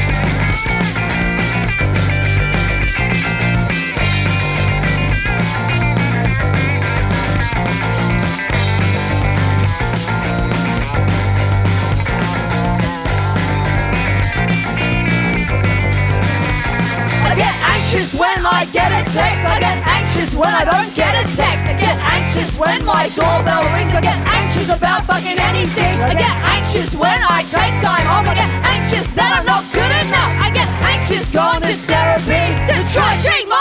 Anxious 17.89 18.21
when 18.21 18.45
I 18.45 18.67
get 18.67 18.93
a 18.93 19.03
text. 19.17 19.41
I 19.49 19.61
get 19.61 19.79
anxious 19.89 20.35
when 20.35 20.53
I 20.53 20.65
don't 20.65 20.93
get 20.95 21.17
a 21.17 21.25
text. 21.33 21.65
I 21.65 21.73
get 21.73 21.97
anxious 22.13 22.59
when 22.59 22.85
my 22.85 23.09
doorbell 23.17 23.65
rings. 23.73 23.95
I 23.95 24.03
get 24.03 24.19
anxious 24.29 24.69
about 24.69 25.05
fucking 25.09 25.39
anything. 25.41 25.97
I 25.97 26.13
get 26.13 26.35
anxious 26.53 26.95
when 26.95 27.21
I 27.25 27.49
take 27.49 27.81
time 27.81 28.07
off. 28.13 28.29
I 28.29 28.35
get 28.35 28.51
anxious 28.77 29.09
that 29.17 29.41
I'm 29.41 29.47
not 29.47 29.65
good 29.73 29.93
enough. 30.05 30.33
I 30.37 30.53
get 30.53 30.69
anxious 30.85 31.33
going 31.33 31.63
to 31.65 31.73
therapy 31.89 32.45
to 32.69 32.77
try 32.93 33.09
treat 33.25 33.49
my 33.49 33.58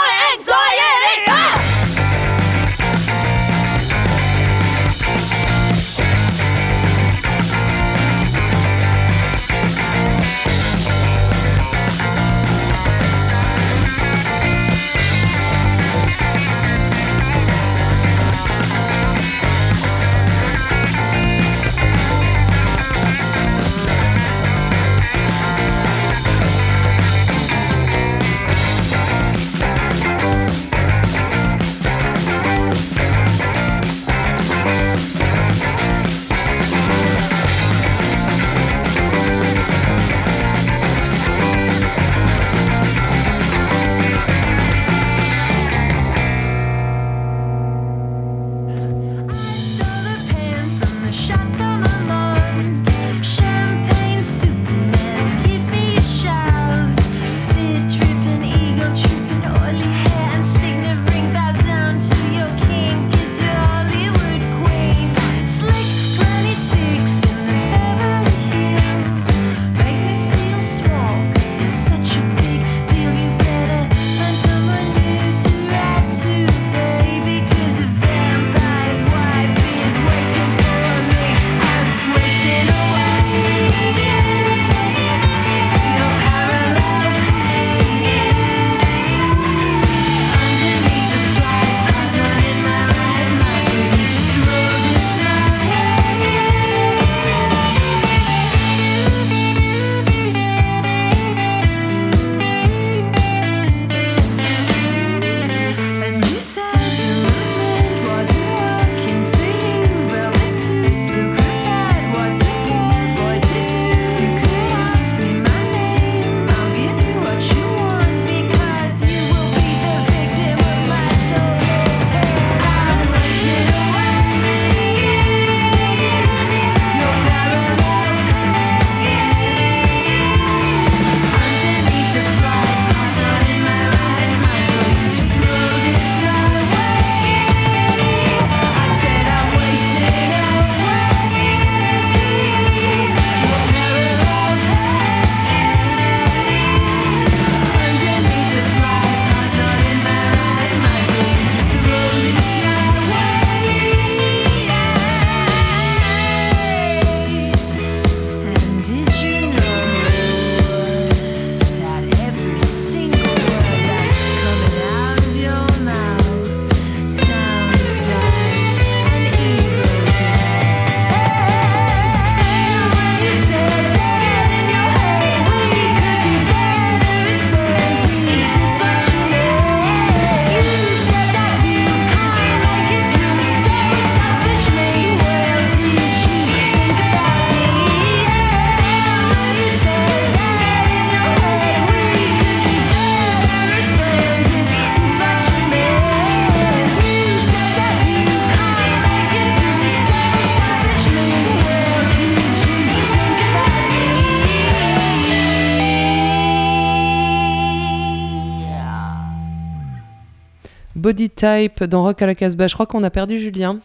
Body 211.08 211.30
Type 211.30 211.84
dans 211.84 212.02
Rock 212.02 212.20
à 212.20 212.26
la 212.26 212.34
Casbah. 212.34 212.66
Je 212.66 212.74
crois 212.74 212.84
qu'on 212.84 213.02
a 213.02 213.08
perdu 213.08 213.38
Julien. 213.38 213.80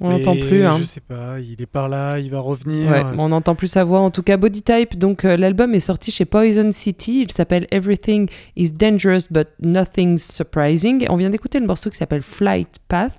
On 0.00 0.08
n'entend 0.08 0.34
plus. 0.34 0.64
Hein. 0.64 0.78
Je 0.78 0.84
sais 0.84 1.02
pas, 1.02 1.38
il 1.38 1.60
est 1.60 1.66
par 1.66 1.90
là, 1.90 2.18
il 2.18 2.30
va 2.30 2.40
revenir. 2.40 2.90
Ouais, 2.90 3.04
on 3.18 3.28
n'entend 3.28 3.54
plus 3.54 3.68
sa 3.68 3.84
voix. 3.84 4.00
En 4.00 4.10
tout 4.10 4.22
cas, 4.22 4.38
Body 4.38 4.62
Type, 4.62 4.98
donc 4.98 5.26
euh, 5.26 5.36
l'album 5.36 5.74
est 5.74 5.80
sorti 5.80 6.10
chez 6.10 6.24
Poison 6.24 6.72
City. 6.72 7.20
Il 7.20 7.30
s'appelle 7.30 7.66
Everything 7.70 8.30
is 8.56 8.72
Dangerous 8.72 9.26
but 9.30 9.48
Nothing's 9.60 10.22
Surprising. 10.22 11.04
On 11.10 11.16
vient 11.16 11.28
d'écouter 11.28 11.60
le 11.60 11.66
morceau 11.66 11.90
qui 11.90 11.98
s'appelle 11.98 12.22
Flight 12.22 12.78
Path. 12.88 13.18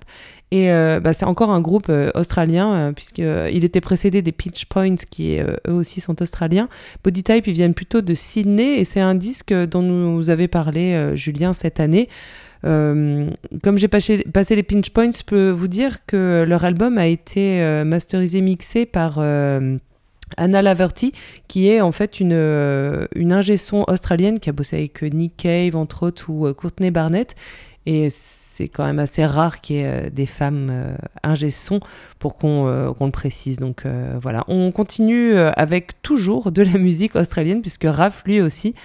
Et 0.49 0.71
euh, 0.71 0.99
bah, 0.99 1.13
c'est 1.13 1.25
encore 1.25 1.51
un 1.51 1.61
groupe 1.61 1.89
euh, 1.89 2.09
australien, 2.15 2.91
puisqu'il 2.95 3.63
était 3.63 3.81
précédé 3.81 4.23
des 4.23 4.31
Pitch 4.31 4.65
Points, 4.65 4.95
qui 4.95 5.37
eux 5.37 5.71
aussi 5.71 6.01
sont 6.01 6.19
australiens. 6.23 6.69
Body 7.03 7.21
Type, 7.21 7.45
ils 7.45 7.53
viennent 7.53 7.75
plutôt 7.75 8.01
de 8.01 8.15
Sydney, 8.15 8.79
et 8.79 8.83
c'est 8.83 8.99
un 8.99 9.13
disque 9.13 9.53
dont 9.53 9.83
nous 9.83 10.31
avait 10.31 10.47
parlé 10.47 11.15
Julien 11.15 11.53
cette 11.53 11.79
année. 11.79 12.09
Euh, 12.65 13.29
comme 13.63 13.77
j'ai 13.77 13.87
passé, 13.87 14.23
les 14.49 14.63
pinch 14.63 14.89
points, 14.91 15.11
je 15.11 15.23
peux 15.23 15.49
vous 15.49 15.67
dire 15.67 16.05
que 16.05 16.45
leur 16.47 16.63
album 16.63 16.97
a 16.97 17.07
été 17.07 17.61
euh, 17.61 17.83
masterisé, 17.83 18.41
mixé 18.41 18.85
par 18.85 19.15
euh, 19.17 19.77
Anna 20.37 20.61
Laverty, 20.61 21.13
qui 21.47 21.67
est 21.67 21.81
en 21.81 21.91
fait 21.91 22.19
une, 22.19 23.07
une 23.15 23.33
ingé 23.33 23.57
son 23.57 23.83
australienne 23.87 24.39
qui 24.39 24.49
a 24.49 24.53
bossé 24.53 24.77
avec 24.77 25.01
Nick 25.01 25.37
Cave, 25.37 25.75
entre 25.75 26.03
autres, 26.03 26.29
ou 26.29 26.53
Courtney 26.53 26.91
Barnett. 26.91 27.35
Et 27.87 28.09
c'est 28.11 28.67
quand 28.67 28.85
même 28.85 28.99
assez 28.99 29.25
rare 29.25 29.59
qu'il 29.59 29.77
y 29.77 29.79
ait 29.79 30.11
des 30.11 30.27
femmes 30.27 30.67
euh, 30.69 30.95
ingé 31.23 31.49
son 31.49 31.79
pour 32.19 32.35
qu'on 32.35 32.67
le 32.67 33.11
précise. 33.11 33.57
Donc 33.57 33.85
voilà, 34.21 34.43
on 34.47 34.71
continue 34.71 35.35
avec 35.35 36.01
toujours 36.03 36.51
de 36.51 36.61
la 36.61 36.77
musique 36.77 37.15
australienne, 37.15 37.61
puisque 37.61 37.85
Raph, 37.85 38.21
lui 38.25 38.39
aussi, 38.39 38.75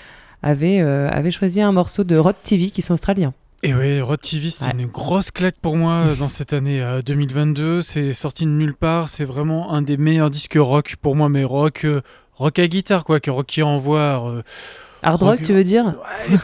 avait, 0.43 0.81
avait 0.81 1.31
choisi 1.31 1.61
un 1.61 1.73
morceau 1.73 2.05
de 2.05 2.17
Rod 2.17 2.37
TV 2.43 2.71
qui 2.71 2.81
sont 2.81 2.95
australiens. 2.95 3.35
Et 3.67 3.75
oui, 3.75 4.01
Rod 4.01 4.21
TV, 4.21 4.49
c'est 4.49 4.71
une 4.71 4.87
grosse 4.87 5.33
claque 5.33 5.57
pour 5.61 5.77
moi 5.77 5.95
euh, 5.95 6.15
dans 6.15 6.29
cette 6.29 6.53
année 6.53 6.81
2022. 7.05 7.65
Euh, 7.65 7.83
c'est 7.83 8.13
sorti 8.13 8.45
de 8.45 8.51
nulle 8.51 8.77
part. 8.77 9.09
C'est 9.09 9.25
vraiment 9.25 9.73
un 9.73 9.83
des 9.83 9.97
meilleurs 9.97 10.31
disques 10.31 10.57
rock 10.57 10.95
pour 11.03 11.17
moi, 11.17 11.29
mais 11.29 11.43
rock, 11.43 11.81
euh, 11.85 12.01
rock 12.37 12.61
à 12.61 12.69
guitare, 12.69 13.03
quoi, 13.03 13.19
que 13.19 13.29
rock 13.29 13.47
qui 13.47 13.65
envoie. 13.65 14.45
Hard 15.07 15.23
rock, 15.23 15.39
tu 15.45 15.53
veux 15.53 15.65
dire 15.65 15.95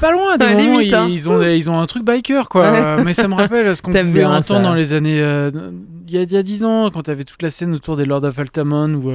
pas 0.01 0.12
loin. 0.12 0.37
Des 0.38 0.46
moments, 0.46 0.79
hein. 0.79 1.07
ils, 1.09 1.29
ont, 1.29 1.42
ils 1.42 1.70
ont 1.70 1.81
un 1.81 1.87
truc 1.87 2.05
biker, 2.05 2.48
quoi. 2.48 3.03
Mais 3.05 3.14
ça 3.14 3.29
me 3.29 3.35
rappelle 3.35 3.75
ce 3.75 3.83
qu'on 3.83 3.92
pouvait 3.92 4.25
entendre 4.25 4.62
dans 4.62 4.75
les 4.75 4.92
années. 4.92 5.20
Euh, 5.20 5.51
il 6.07 6.16
y 6.16 6.18
a, 6.18 6.22
il 6.22 6.42
10 6.42 6.64
ans, 6.64 6.90
quand 6.90 7.05
tu 7.05 7.11
avais 7.11 7.25
toute 7.25 7.40
la 7.40 7.48
scène 7.48 7.72
autour 7.72 7.96
des 7.96 8.05
Lord 8.05 8.22
of 8.25 8.38
Altamont, 8.38 8.92
où, 8.92 9.12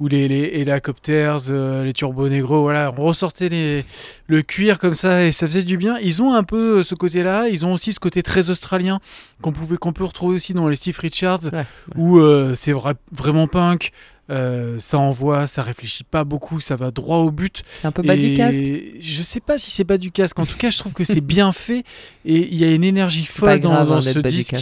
où 0.00 0.08
les, 0.08 0.26
les 0.26 0.50
hélicoptères, 0.54 1.38
euh, 1.50 1.84
les 1.84 1.92
Turbo 1.92 2.28
Negro, 2.28 2.62
voilà, 2.62 2.92
on 2.98 3.02
ressortait 3.04 3.48
les, 3.48 3.84
le 4.26 4.42
cuir 4.42 4.80
comme 4.80 4.94
ça 4.94 5.24
et 5.24 5.30
ça 5.30 5.46
faisait 5.46 5.62
du 5.62 5.76
bien. 5.76 5.98
Ils 6.02 6.20
ont 6.20 6.34
un 6.34 6.42
peu 6.42 6.78
euh, 6.78 6.82
ce 6.82 6.96
côté-là. 6.96 7.46
Ils 7.48 7.64
ont 7.64 7.72
aussi 7.72 7.92
ce 7.92 8.00
côté 8.00 8.24
très 8.24 8.50
australien 8.50 8.98
qu'on 9.40 9.52
pouvait 9.52 9.76
qu'on 9.76 9.92
peut 9.92 10.04
retrouver 10.04 10.34
aussi 10.34 10.52
dans 10.52 10.68
les 10.68 10.76
Steve 10.76 10.98
Richards, 10.98 11.50
où 11.96 12.20
c'est 12.56 12.74
vraiment 13.12 13.46
punk. 13.46 13.92
Euh, 14.32 14.78
ça 14.78 14.98
envoie, 14.98 15.46
ça 15.46 15.62
réfléchit 15.62 16.04
pas 16.04 16.24
beaucoup, 16.24 16.58
ça 16.58 16.74
va 16.74 16.90
droit 16.90 17.18
au 17.18 17.30
but. 17.30 17.62
C'est 17.80 17.86
un 17.86 17.92
peu 17.92 18.02
bas 18.02 18.16
du 18.16 18.34
casque. 18.34 18.62
Je 18.98 19.22
sais 19.22 19.40
pas 19.40 19.58
si 19.58 19.70
c'est 19.70 19.84
bas 19.84 19.98
du 19.98 20.10
casque. 20.10 20.38
En 20.38 20.46
tout 20.46 20.56
cas, 20.56 20.70
je 20.70 20.78
trouve 20.78 20.94
que 20.94 21.04
c'est 21.04 21.20
bien 21.32 21.52
fait 21.52 21.84
et 22.24 22.48
il 22.48 22.56
y 22.56 22.64
a 22.64 22.72
une 22.72 22.84
énergie 22.84 23.26
folle 23.26 23.60
dans, 23.60 23.72
hein, 23.72 24.00
ce 24.00 24.18
disque. 24.20 24.54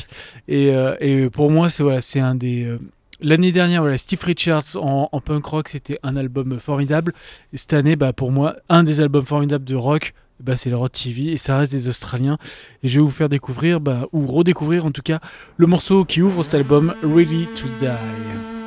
Et, 0.49 0.75
euh, 0.75 0.97
et, 1.01 1.31
pour 1.31 1.51
moi, 1.51 1.71
c'est 1.71 1.83
voilà, 1.83 2.01
c'est 2.01 2.21
un 2.21 2.35
des. 2.35 2.65
Euh, 2.65 2.79
l'année 3.21 3.53
dernière, 3.53 3.83
voilà, 3.83 3.97
Steve 3.97 4.23
Richards 4.25 4.77
en, 4.77 5.21
punk 5.21 5.45
rock, 5.45 5.69
c'était 5.69 5.99
un 6.03 6.17
album 6.17 6.59
formidable. 6.59 7.13
Et 7.53 7.57
cette 7.57 7.73
année, 7.73 7.95
bah, 7.95 8.13
pour 8.13 8.33
moi, 8.33 8.57
un 8.69 8.83
des 8.83 9.01
albums 9.01 9.25
formidables 9.25 9.65
de 9.65 9.77
rock, 9.77 10.15
bah, 10.41 10.57
c'est 10.57 10.71
le 10.71 10.77
Rod 10.77 10.91
TV 10.91 11.33
et 11.33 11.37
ça 11.37 11.59
reste 11.59 11.73
des 11.73 11.87
Australiens. 11.87 12.39
Et 12.83 12.89
je 12.89 12.99
vais 12.99 13.05
vous 13.05 13.11
faire 13.11 13.29
découvrir, 13.29 13.79
bah, 13.79 14.07
ou 14.13 14.27
redécouvrir 14.27 14.85
en 14.85 14.91
tout 14.91 15.03
cas, 15.03 15.21
le 15.59 15.67
morceau 15.67 16.05
qui 16.05 16.23
ouvre 16.23 16.43
cet 16.43 16.55
album, 16.55 16.95
Ready 17.05 17.47
to 17.57 17.67
Die. 17.79 18.60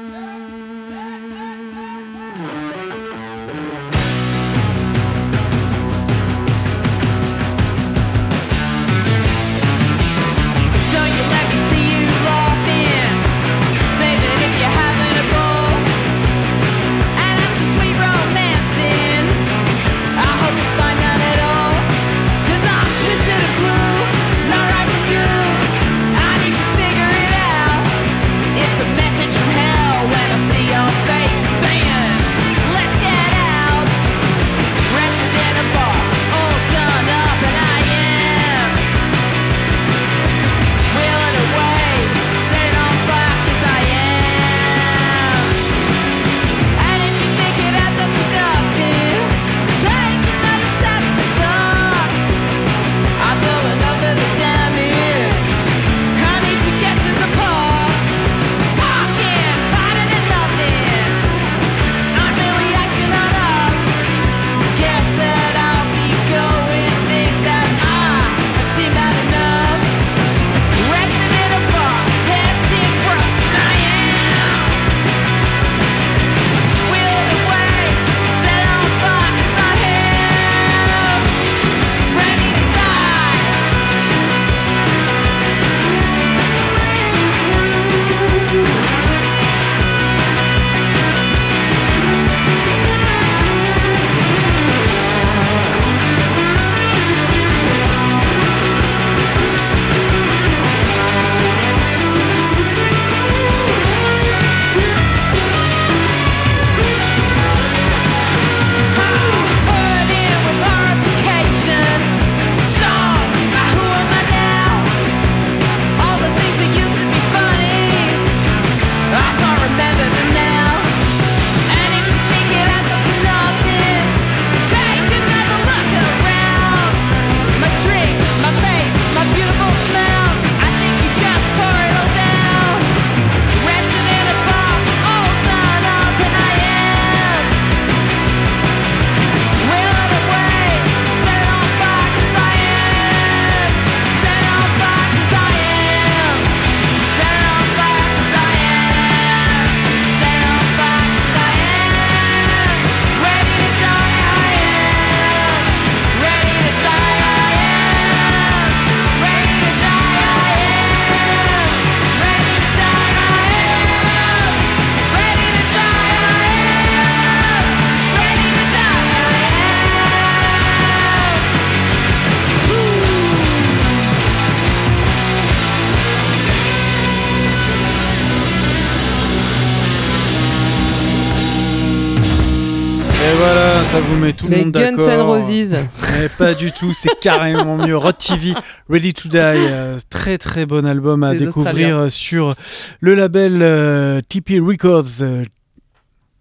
Tout 184.44 184.52
le 184.52 184.58
monde 184.58 184.72
d'accord. 184.72 185.06
Guns 185.06 185.12
N' 185.12 185.22
Roses. 185.22 185.76
Mais 186.14 186.30
pas 186.30 186.54
du 186.54 186.72
tout, 186.72 186.94
c'est 186.94 187.18
carrément 187.20 187.78
mieux. 187.78 187.98
Rod 187.98 188.18
TV, 188.18 188.54
Ready 188.90 189.14
to 189.14 189.30
Die, 189.30 189.38
euh, 189.38 189.98
très 190.10 190.38
très 190.38 190.66
bon 190.66 190.86
album 190.86 191.24
à 191.24 191.36
découvrir 191.36 191.98
euh, 191.98 192.10
sur 192.10 192.54
le 193.00 193.16
label 193.16 193.62
euh, 193.62 194.22
TP 194.28 194.60
Records. 194.60 195.24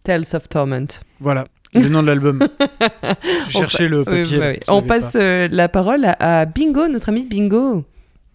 Tales 0.04 0.24
of 0.32 0.48
Torment. 0.48 0.86
Voilà. 1.20 1.46
Le 1.74 1.88
nom 1.88 2.02
de 2.02 2.08
l'album. 2.08 2.46
Je 3.46 3.50
cherchais 3.50 3.88
le 3.88 4.04
papier. 4.04 4.60
On 4.68 4.82
passe 4.82 5.14
la 5.14 5.68
parole 5.68 6.06
à 6.18 6.44
Bingo, 6.44 6.88
notre 6.88 7.08
ami 7.08 7.24
Bingo. 7.24 7.84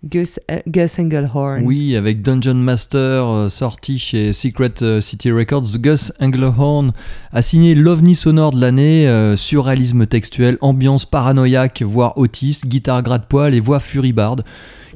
Gus, 0.10 0.40
euh, 0.50 0.88
Englehorn. 1.00 1.64
Oui, 1.64 1.96
avec 1.96 2.22
Dungeon 2.22 2.56
Master 2.56 3.26
euh, 3.26 3.50
sorti 3.50 4.00
chez 4.00 4.32
Secret 4.32 4.82
euh, 4.82 5.02
City 5.02 5.32
Records, 5.32 5.78
Gus 5.80 6.14
Englehorn 6.20 6.94
a 7.32 7.42
signé 7.42 7.76
l'ovni 7.76 8.16
sonore 8.16 8.52
de 8.52 8.62
l'année, 8.62 9.36
surréalisme 9.36 10.06
textuel, 10.08 10.58
ambiance 10.62 11.06
paranoïaque, 11.06 11.84
voire 11.86 12.18
autiste, 12.18 12.68
guitare 12.68 13.04
gratte-poil 13.04 13.54
et 13.54 13.60
voix 13.60 13.80
furibarde. 13.80 14.44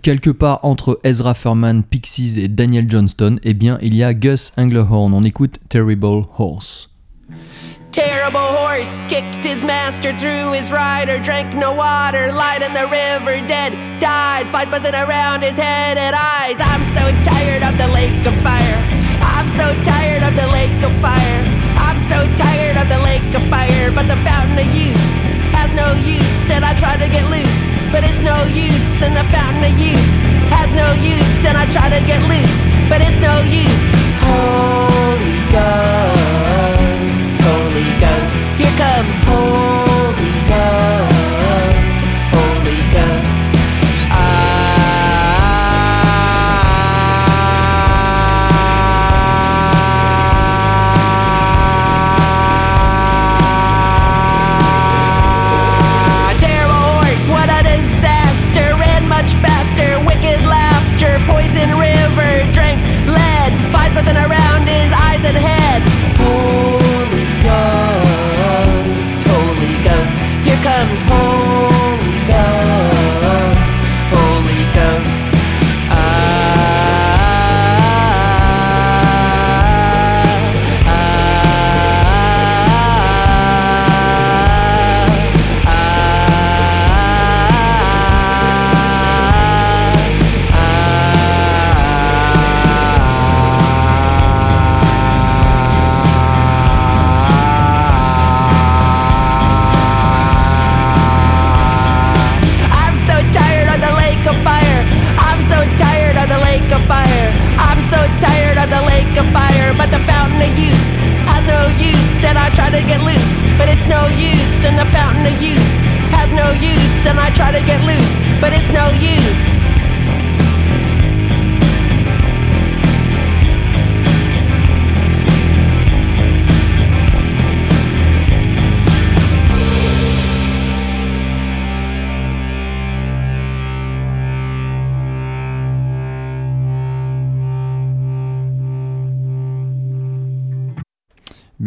Quelque 0.02 0.30
part 0.30 0.60
entre 0.63 1.00
Ezra 1.04 1.34
Furman, 1.34 1.84
Pixies 1.84 2.39
et 2.39 2.47
Daniel 2.47 2.89
Johnston, 2.89 3.38
eh 3.43 3.54
bien, 3.54 3.78
il 3.82 3.95
y 3.95 4.04
a 4.04 4.13
Gus 4.13 4.52
Englehorn. 4.58 5.13
On 5.13 5.24
écoute 5.24 5.60
Terrible 5.69 6.24
Horse. 6.38 6.89
Terrible 7.91 8.39
horse 8.39 8.99
kicked 9.10 9.43
his 9.43 9.65
master 9.65 10.17
through 10.17 10.54
his 10.54 10.71
rider, 10.71 11.19
drank 11.19 11.54
no 11.54 11.73
water, 11.73 12.32
lied 12.32 12.63
in 12.63 12.71
the 12.71 12.88
river, 12.88 13.45
dead, 13.45 13.99
died, 13.99 14.49
flies 14.49 14.69
buzzing 14.69 14.95
around 14.95 15.43
his 15.43 15.58
head 15.58 15.97
and 15.97 16.15
eyes. 16.15 16.62
I'm 16.62 16.86
so 16.86 17.12
tired 17.21 17.63
of 17.63 17.77
the 17.77 17.91
lake 17.91 18.25
of 18.25 18.34
fire. 18.39 18.80
I'm 19.19 19.49
so 19.49 19.75
tired 19.84 20.23
of 20.23 20.39
the 20.39 20.47
lake 20.47 20.82
of 20.88 20.93
fire. 21.04 21.43
I'm 21.75 21.99
so 22.08 22.23
tired 22.39 22.77
of 22.80 22.88
the 22.88 23.04
lake 23.04 23.36
of 23.36 23.43
fire. 23.51 23.91
But 23.91 24.08
the 24.08 24.15
fountain 24.23 24.56
of 24.56 24.71
youth 24.73 24.95
has 25.51 25.67
no 25.75 25.91
use, 25.99 26.47
and 26.47 26.63
I 26.63 26.73
try 26.73 26.95
to 26.95 27.10
get 27.12 27.27
loose, 27.27 27.62
but 27.91 28.06
it's 28.08 28.23
no 28.23 28.47
use. 28.47 29.04
And 29.04 29.12
the 29.19 29.27
fountain 29.36 29.67
of 29.67 29.75
youth 29.75 29.99
has 30.47 30.71
no 30.71 30.95
use, 30.95 31.43
and 31.43 31.58
I 31.58 31.67
try 31.67 31.91
to 31.91 31.99
get 32.08 32.23
loose, 32.23 32.56
but 32.88 33.04
it's 33.04 33.19
no 33.19 33.43
use. 33.43 33.84
Holy 34.23 35.51
God. 35.51 36.30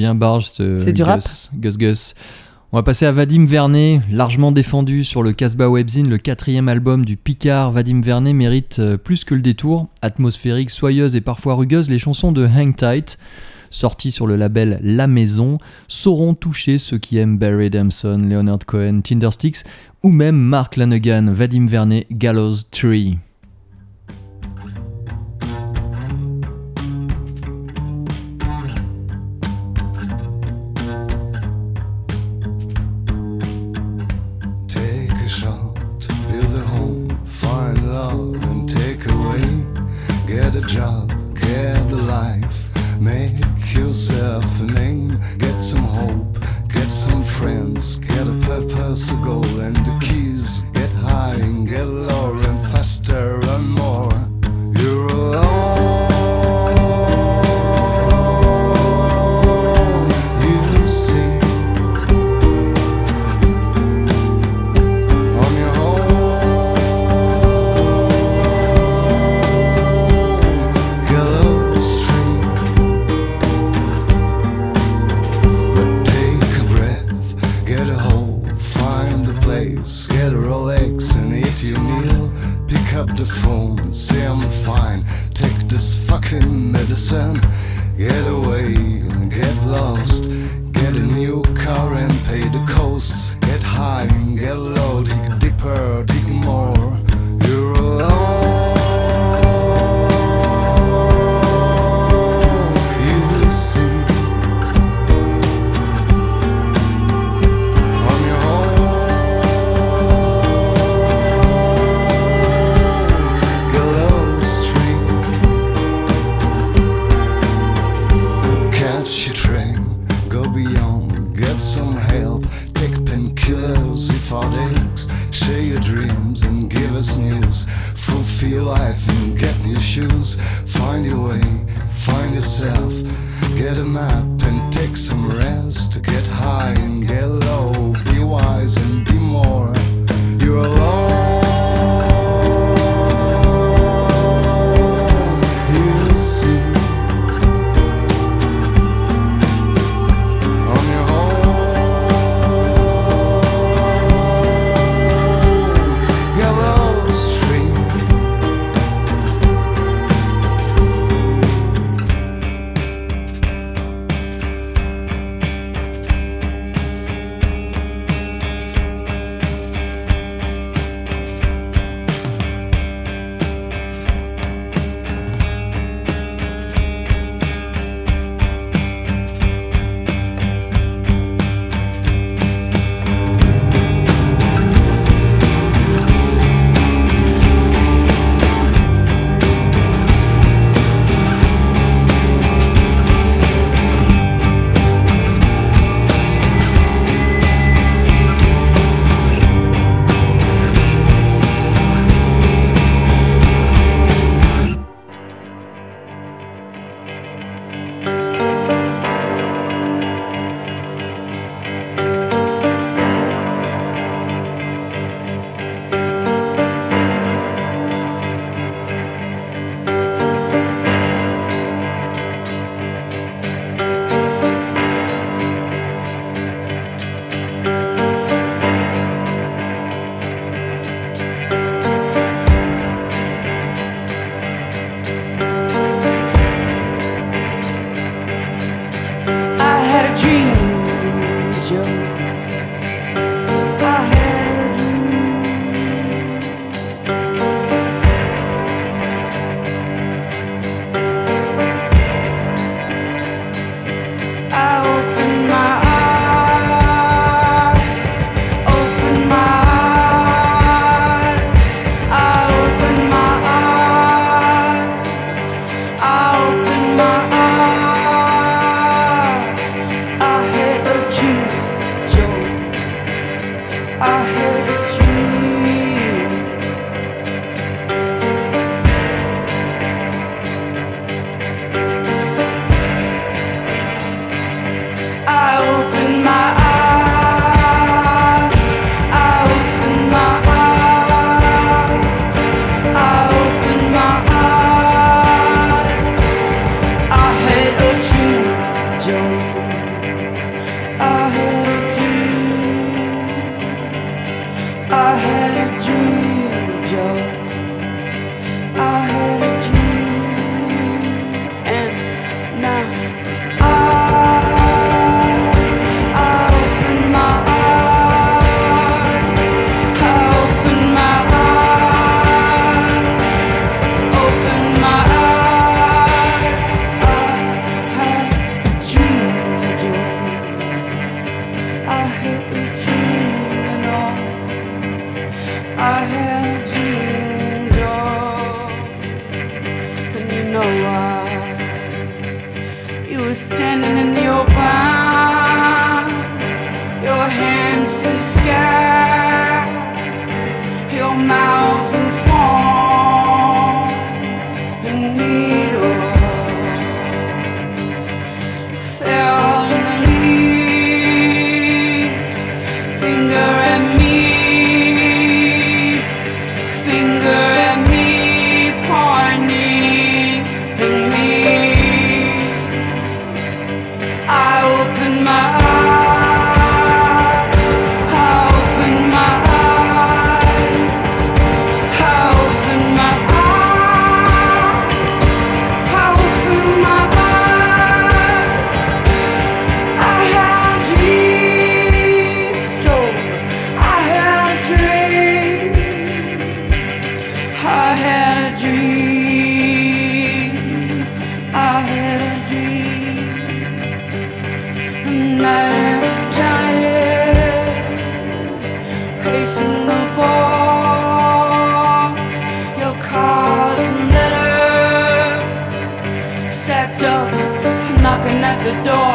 Bien 0.05 0.15
barge 0.15 0.51
ce 0.51 0.79
C'est 0.81 0.93
du 0.93 1.03
rap. 1.03 1.23
Gus, 1.55 1.79
Gus. 1.79 2.15
On 2.73 2.77
va 2.77 2.83
passer 2.83 3.07
à 3.07 3.13
Vadim 3.13 3.47
Vernet, 3.47 4.03
largement 4.11 4.53
défendu 4.53 5.03
sur 5.03 5.23
le 5.23 5.33
Casbah 5.33 5.71
Webzine, 5.71 6.11
le 6.11 6.19
quatrième 6.19 6.69
album 6.69 7.07
du 7.07 7.17
Picard. 7.17 7.73
Vadim 7.73 8.03
Vernet 8.03 8.35
mérite 8.35 8.81
euh, 8.81 8.99
plus 8.99 9.25
que 9.25 9.35
le 9.35 9.41
détour. 9.41 9.89
Atmosphérique, 10.03 10.69
soyeuse 10.69 11.17
et 11.17 11.23
parfois 11.23 11.55
rugueuse, 11.55 11.89
les 11.89 11.99
chansons 11.99 12.33
de 12.33 12.47
Hang 12.47 12.77
Tight, 12.77 13.17
sorties 13.71 14.13
sur 14.13 14.27
le 14.27 14.37
label 14.37 14.79
La 14.83 15.07
Maison, 15.07 15.57
sauront 15.89 16.35
toucher 16.35 16.77
ceux 16.77 16.99
qui 16.99 17.17
aiment 17.17 17.39
Barry 17.39 17.71
Dempson, 17.71 18.19
Leonard 18.19 18.67
Cohen, 18.67 19.01
Tindersticks 19.03 19.65
ou 20.03 20.11
même 20.11 20.37
Mark 20.37 20.77
Lanegan, 20.77 21.33
Vadim 21.33 21.67
Vernet, 21.67 22.07
Gallows 22.11 22.57
Tree. 22.71 23.17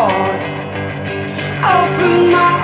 Open 0.02 0.08
my 2.32 2.59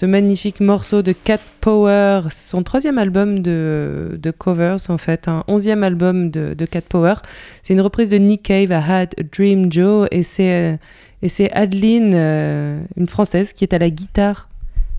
Ce 0.00 0.06
magnifique 0.06 0.60
morceau 0.60 1.02
de 1.02 1.12
Cat 1.12 1.40
Power, 1.60 2.22
son 2.30 2.62
troisième 2.62 2.96
album 2.96 3.40
de, 3.40 4.32
covers 4.38 4.78
en 4.88 4.96
fait, 4.96 5.28
un 5.28 5.44
onzième 5.46 5.82
album 5.82 6.30
de, 6.30 6.64
Cat 6.64 6.80
Power. 6.80 7.16
C'est 7.62 7.74
une 7.74 7.82
reprise 7.82 8.08
de 8.08 8.16
Nick 8.16 8.44
Cave, 8.44 8.70
I 8.70 8.80
Had 8.90 9.10
a 9.18 9.22
Dream 9.24 9.70
Joe, 9.70 10.08
et 10.10 10.22
c'est 10.22 10.78
c'est 11.26 11.52
Adeline, 11.52 12.12
euh, 12.14 12.80
une 12.96 13.08
française, 13.08 13.52
qui 13.52 13.62
est 13.62 13.74
à 13.74 13.78
la 13.78 13.90
guitare 13.90 14.48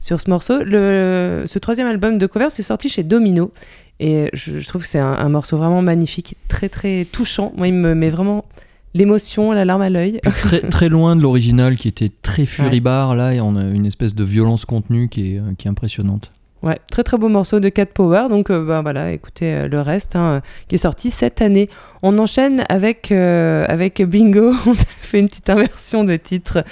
sur 0.02 0.22
ce 0.22 0.30
morceau. 0.30 0.64
Le, 0.64 1.46
ce 1.48 1.58
troisième 1.58 1.88
album 1.88 2.20
de 2.20 2.28
cover, 2.28 2.50
c'est 2.52 2.62
sorti 2.62 2.88
chez 2.88 3.02
Domino. 3.02 3.52
Et 4.00 4.30
je, 4.34 4.64
trouve 4.68 4.84
que 4.84 4.88
c'est 4.88 5.00
un, 5.00 5.30
morceau 5.30 5.58
vraiment 5.58 5.82
magnifique, 5.82 6.36
très 6.48 6.70
très 6.70 7.06
touchant. 7.06 7.54
Moi, 7.58 7.70
il 7.70 7.74
me 7.74 7.96
met 7.96 8.12
vraiment 8.12 8.46
l'émotion, 8.94 9.52
la 9.52 9.66
larme 9.66 9.82
à 9.82 9.90
l'œil. 9.90 10.20
Très, 10.24 10.60
très 10.70 10.90
loin 10.90 11.16
de 11.16 11.22
l'original 11.22 11.78
qui 11.78 11.88
était 11.88 12.12
très 12.22 12.46
furibard. 12.46 13.16
Là, 13.16 13.34
et 13.34 13.42
on 13.42 13.56
a 13.56 13.64
une 13.64 13.86
espèce 13.86 14.16
de 14.16 14.24
violence 14.24 14.66
contenue 14.66 15.10
qui 15.10 15.36
est, 15.36 15.42
qui 15.58 15.68
est 15.68 15.72
impressionnante. 15.72 16.32
Ouais, 16.64 16.78
très 16.92 17.04
très 17.04 17.18
beau 17.18 17.28
morceau 17.28 17.60
de 17.60 17.70
Cat 17.70 17.88
Power. 17.88 18.28
Donc 18.30 18.52
euh, 18.52 18.64
bah, 18.64 18.82
voilà, 18.82 19.12
écoutez 19.12 19.54
euh, 19.54 19.68
le 19.68 19.82
reste 19.82 20.16
hein, 20.16 20.42
qui 20.68 20.76
est 20.76 20.80
sorti 20.80 21.10
cette 21.10 21.42
année. 21.42 21.70
On 22.04 22.20
enchaîne 22.20 22.66
avec, 22.70 23.12
euh, 23.12 23.66
avec 23.68 24.02
Bingo. 24.04 24.54
On 24.68 24.74
a 24.74 24.86
fait 25.02 25.20
une 25.20 25.28
petite 25.28 25.50
inversion 25.50 26.04
de 26.04 26.16
titre. 26.18 26.64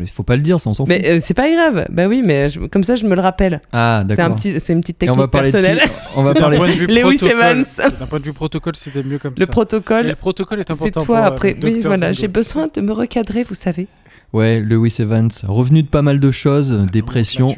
Il 0.00 0.06
faut 0.08 0.22
pas 0.22 0.36
le 0.36 0.42
dire, 0.42 0.60
ça 0.60 0.70
on 0.70 0.74
s'en 0.74 0.86
fout. 0.86 0.94
Mais 0.94 1.20
c'est 1.20 1.34
pas 1.34 1.50
grave. 1.50 1.86
Bah 1.90 2.06
oui, 2.06 2.22
mais 2.24 2.48
comme 2.70 2.84
ça 2.84 2.96
je 2.96 3.06
me 3.06 3.14
le 3.14 3.20
rappelle. 3.20 3.60
Ah 3.72 4.04
d'accord. 4.06 4.36
C'est 4.38 4.72
une 4.72 4.80
petite 4.80 4.98
technique 4.98 5.30
personnelle. 5.30 5.80
on 6.16 6.22
va 6.22 6.34
parler 6.34 6.58
de 6.58 6.86
Lewis 6.86 7.24
Evans. 7.24 7.64
D'un 7.98 8.06
point 8.06 8.20
de 8.20 8.24
vue 8.24 8.32
protocole, 8.32 8.76
c'était 8.76 9.02
mieux 9.02 9.18
comme 9.18 9.34
le 9.36 9.44
ça. 9.44 9.50
Protocole, 9.50 10.06
le 10.06 10.14
protocole 10.14 10.60
est 10.60 10.70
important. 10.70 11.00
C'est 11.00 11.06
toi 11.06 11.20
après. 11.20 11.56
Oui, 11.62 11.80
voilà, 11.84 12.12
j'ai 12.12 12.28
besoin 12.28 12.68
de 12.72 12.80
me 12.80 12.92
recadrer, 12.92 13.42
vous 13.42 13.54
savez. 13.54 13.88
Ouais, 14.32 14.60
Lewis 14.60 14.96
Evans, 14.98 15.30
revenu 15.46 15.82
de 15.82 15.88
pas 15.88 16.02
mal 16.02 16.20
de 16.20 16.30
choses, 16.30 16.86
dépression. 16.92 17.54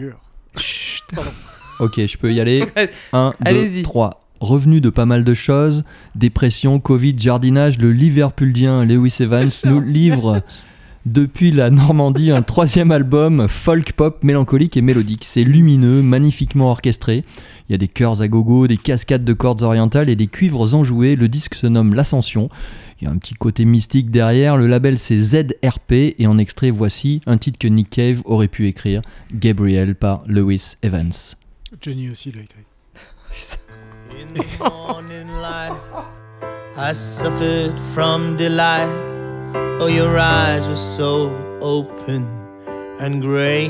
Chut. 0.57 1.05
Ok, 1.81 2.05
je 2.07 2.17
peux 2.17 2.33
y 2.33 2.41
aller. 2.41 2.65
1, 3.13 3.33
2, 3.45 3.83
3. 3.83 4.21
Revenu 4.41 4.81
de 4.81 4.89
pas 4.89 5.05
mal 5.05 5.23
de 5.23 5.35
choses, 5.35 5.85
dépression, 6.15 6.81
Covid, 6.81 7.15
jardinage, 7.19 7.79
le 7.79 7.93
Liverpoolien 7.93 8.87
Lewis 8.87 9.17
Evans 9.21 9.51
nous 9.65 9.81
livre 9.83 10.43
depuis 11.07 11.51
la 11.51 11.71
Normandie 11.71 12.31
un 12.31 12.43
troisième 12.43 12.93
album 12.93 13.49
folk 13.49 13.93
pop 13.93 14.23
mélancolique 14.23 14.77
et 14.77 14.83
mélodique. 14.83 15.25
C'est 15.25 15.45
lumineux, 15.45 16.03
magnifiquement 16.03 16.71
orchestré. 16.71 17.25
Il 17.69 17.73
y 17.73 17.75
a 17.75 17.79
des 17.79 17.89
chœurs 17.89 18.23
à 18.23 18.29
gogo, 18.29 18.67
des 18.67 18.77
cascades 18.77 19.25
de 19.25 19.33
cordes 19.33 19.63
orientales 19.63 20.11
et 20.11 20.17
des 20.17 20.27
cuivres 20.27 20.75
enjoués. 20.75 21.17
Le 21.17 21.29
disque 21.29 21.55
se 21.55 21.67
nomme 21.67 21.95
L'Ascension. 21.95 22.49
Il 23.01 23.05
y 23.05 23.07
a 23.09 23.11
un 23.11 23.17
petit 23.17 23.35
côté 23.35 23.65
mystique 23.65 24.11
derrière. 24.11 24.57
Le 24.57 24.67
label 24.67 24.99
c'est 24.99 25.19
ZRP 25.19 25.93
et 26.19 26.27
en 26.27 26.39
extrait 26.39 26.71
voici 26.71 27.23
un 27.27 27.39
titre 27.39 27.59
que 27.59 27.69
Nick 27.69 27.91
Cave 27.91 28.23
aurait 28.25 28.49
pu 28.49 28.67
écrire, 28.67 29.01
Gabriel 29.35 29.95
par 29.95 30.23
Lewis 30.27 30.75
Evans. 30.83 31.13
Johnny 31.81 32.11
aussi 32.11 32.33
l'a 32.33 32.43
écrit. 32.43 32.65
In 34.21 34.27
the 34.35 34.59
morning 34.59 35.29
light, 35.41 35.73
I 36.77 36.93
suffered 36.93 37.79
from 37.95 38.37
delight. 38.37 39.20
Oh, 39.55 39.87
your 39.87 40.19
eyes 40.19 40.69
were 40.69 40.77
so 40.77 41.31
open 41.61 42.29
and 42.99 43.23
grey. 43.23 43.69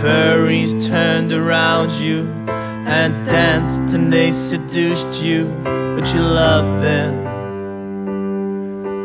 Furries 0.00 0.86
turned 0.88 1.30
around 1.30 1.90
you 1.92 2.26
and 2.48 3.26
danced 3.26 3.94
and 3.94 4.10
they 4.10 4.30
seduced 4.30 5.22
you, 5.22 5.44
but 5.62 6.12
you 6.14 6.20
loved 6.20 6.82
them. 6.82 7.24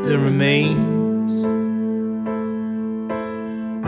The 0.05 0.17
remains. 0.17 1.31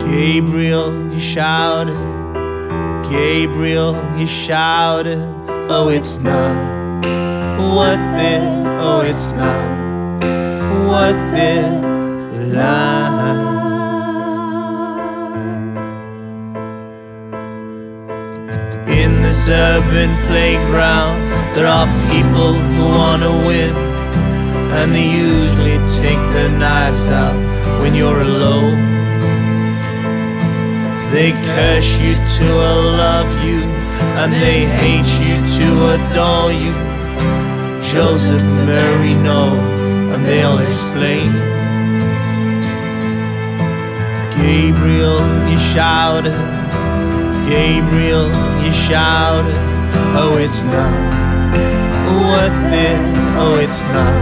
Gabriel, 0.02 0.92
you 1.12 1.20
shouted. 1.20 1.96
Gabriel, 3.10 3.94
you 4.18 4.26
shouted. 4.26 5.18
Oh, 5.70 5.88
it's 5.88 6.18
not 6.18 6.54
worth 7.58 8.20
it. 8.20 8.42
Oh, 8.80 9.00
it's 9.00 9.32
not 9.32 9.87
worth 10.88 11.34
it. 11.34 11.64
Lie. 12.54 13.46
In 19.02 19.22
this 19.22 19.48
urban 19.48 20.10
playground, 20.28 21.18
there 21.54 21.66
are 21.66 21.86
people 22.10 22.54
who 22.54 22.84
wanna 23.00 23.32
win, 23.48 23.74
and 24.78 24.94
they 24.94 25.08
usually 25.30 25.78
take 26.00 26.22
their 26.34 26.52
knives 26.62 27.08
out 27.08 27.38
when 27.80 27.94
you're 27.94 28.22
alone. 28.32 28.80
They 31.12 31.32
curse 31.52 31.92
you 32.04 32.14
to 32.36 32.46
love 33.04 33.30
you, 33.46 33.60
and 34.20 34.32
they 34.44 34.60
hate 34.80 35.12
you 35.24 35.36
to 35.58 35.68
adore 35.96 36.52
you. 36.64 36.74
Joseph, 37.90 38.48
Mary, 38.68 39.14
no, 39.14 39.77
and 40.12 40.24
they'll 40.24 40.58
explain. 40.58 41.32
Gabriel, 44.36 45.20
you 45.50 45.58
shouted. 45.58 46.38
Gabriel, 47.48 48.28
you 48.62 48.72
shouted. 48.72 49.54
Oh, 50.20 50.36
it's 50.38 50.62
not 50.64 50.92
worth 52.22 52.72
it. 52.72 53.00
Oh, 53.36 53.58
it's 53.58 53.80
not 53.82 54.14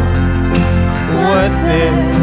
worth 1.23 1.67
it. 1.71 2.17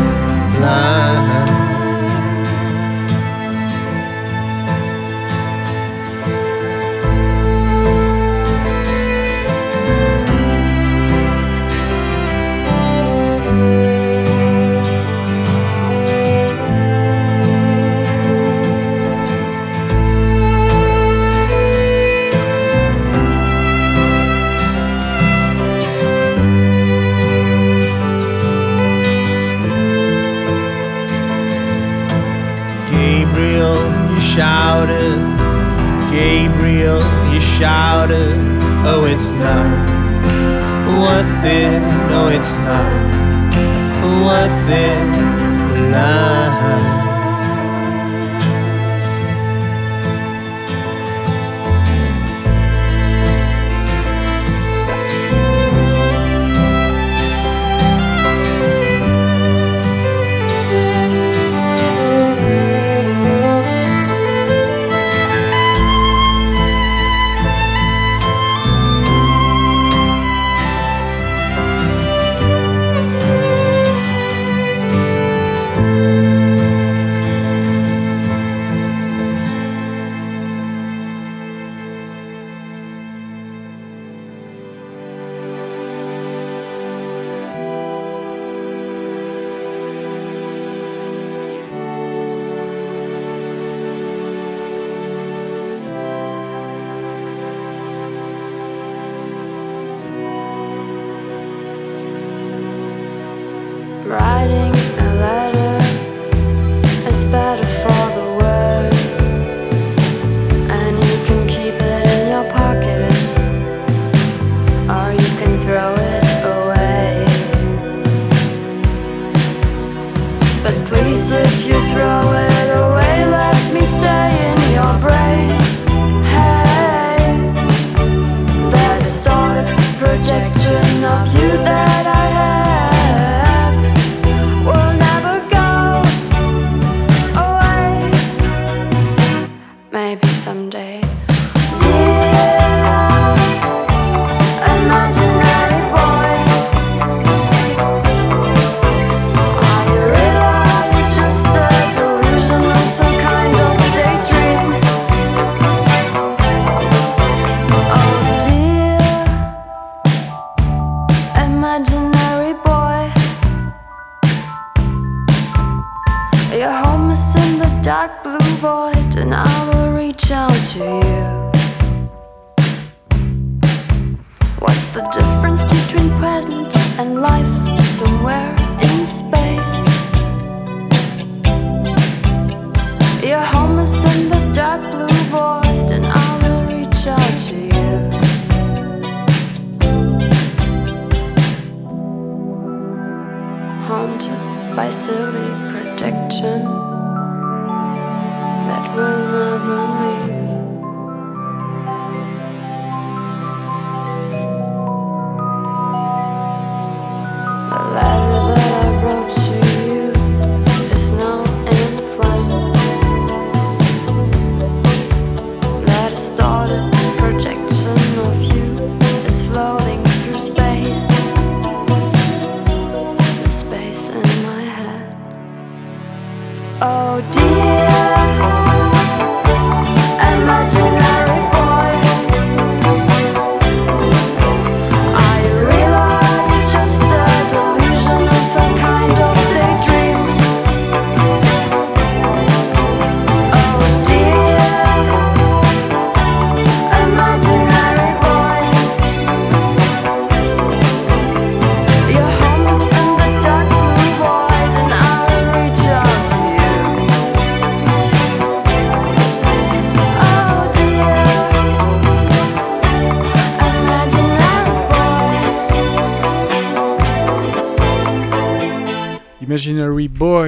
It's 39.13 39.31
not 39.33 39.69
worth 41.03 41.45
it, 41.45 41.79
no, 42.09 42.29
it's 42.29 42.53
not 42.65 43.53
worth 44.25 44.69
it, 44.69 45.91
lie. 45.91 46.42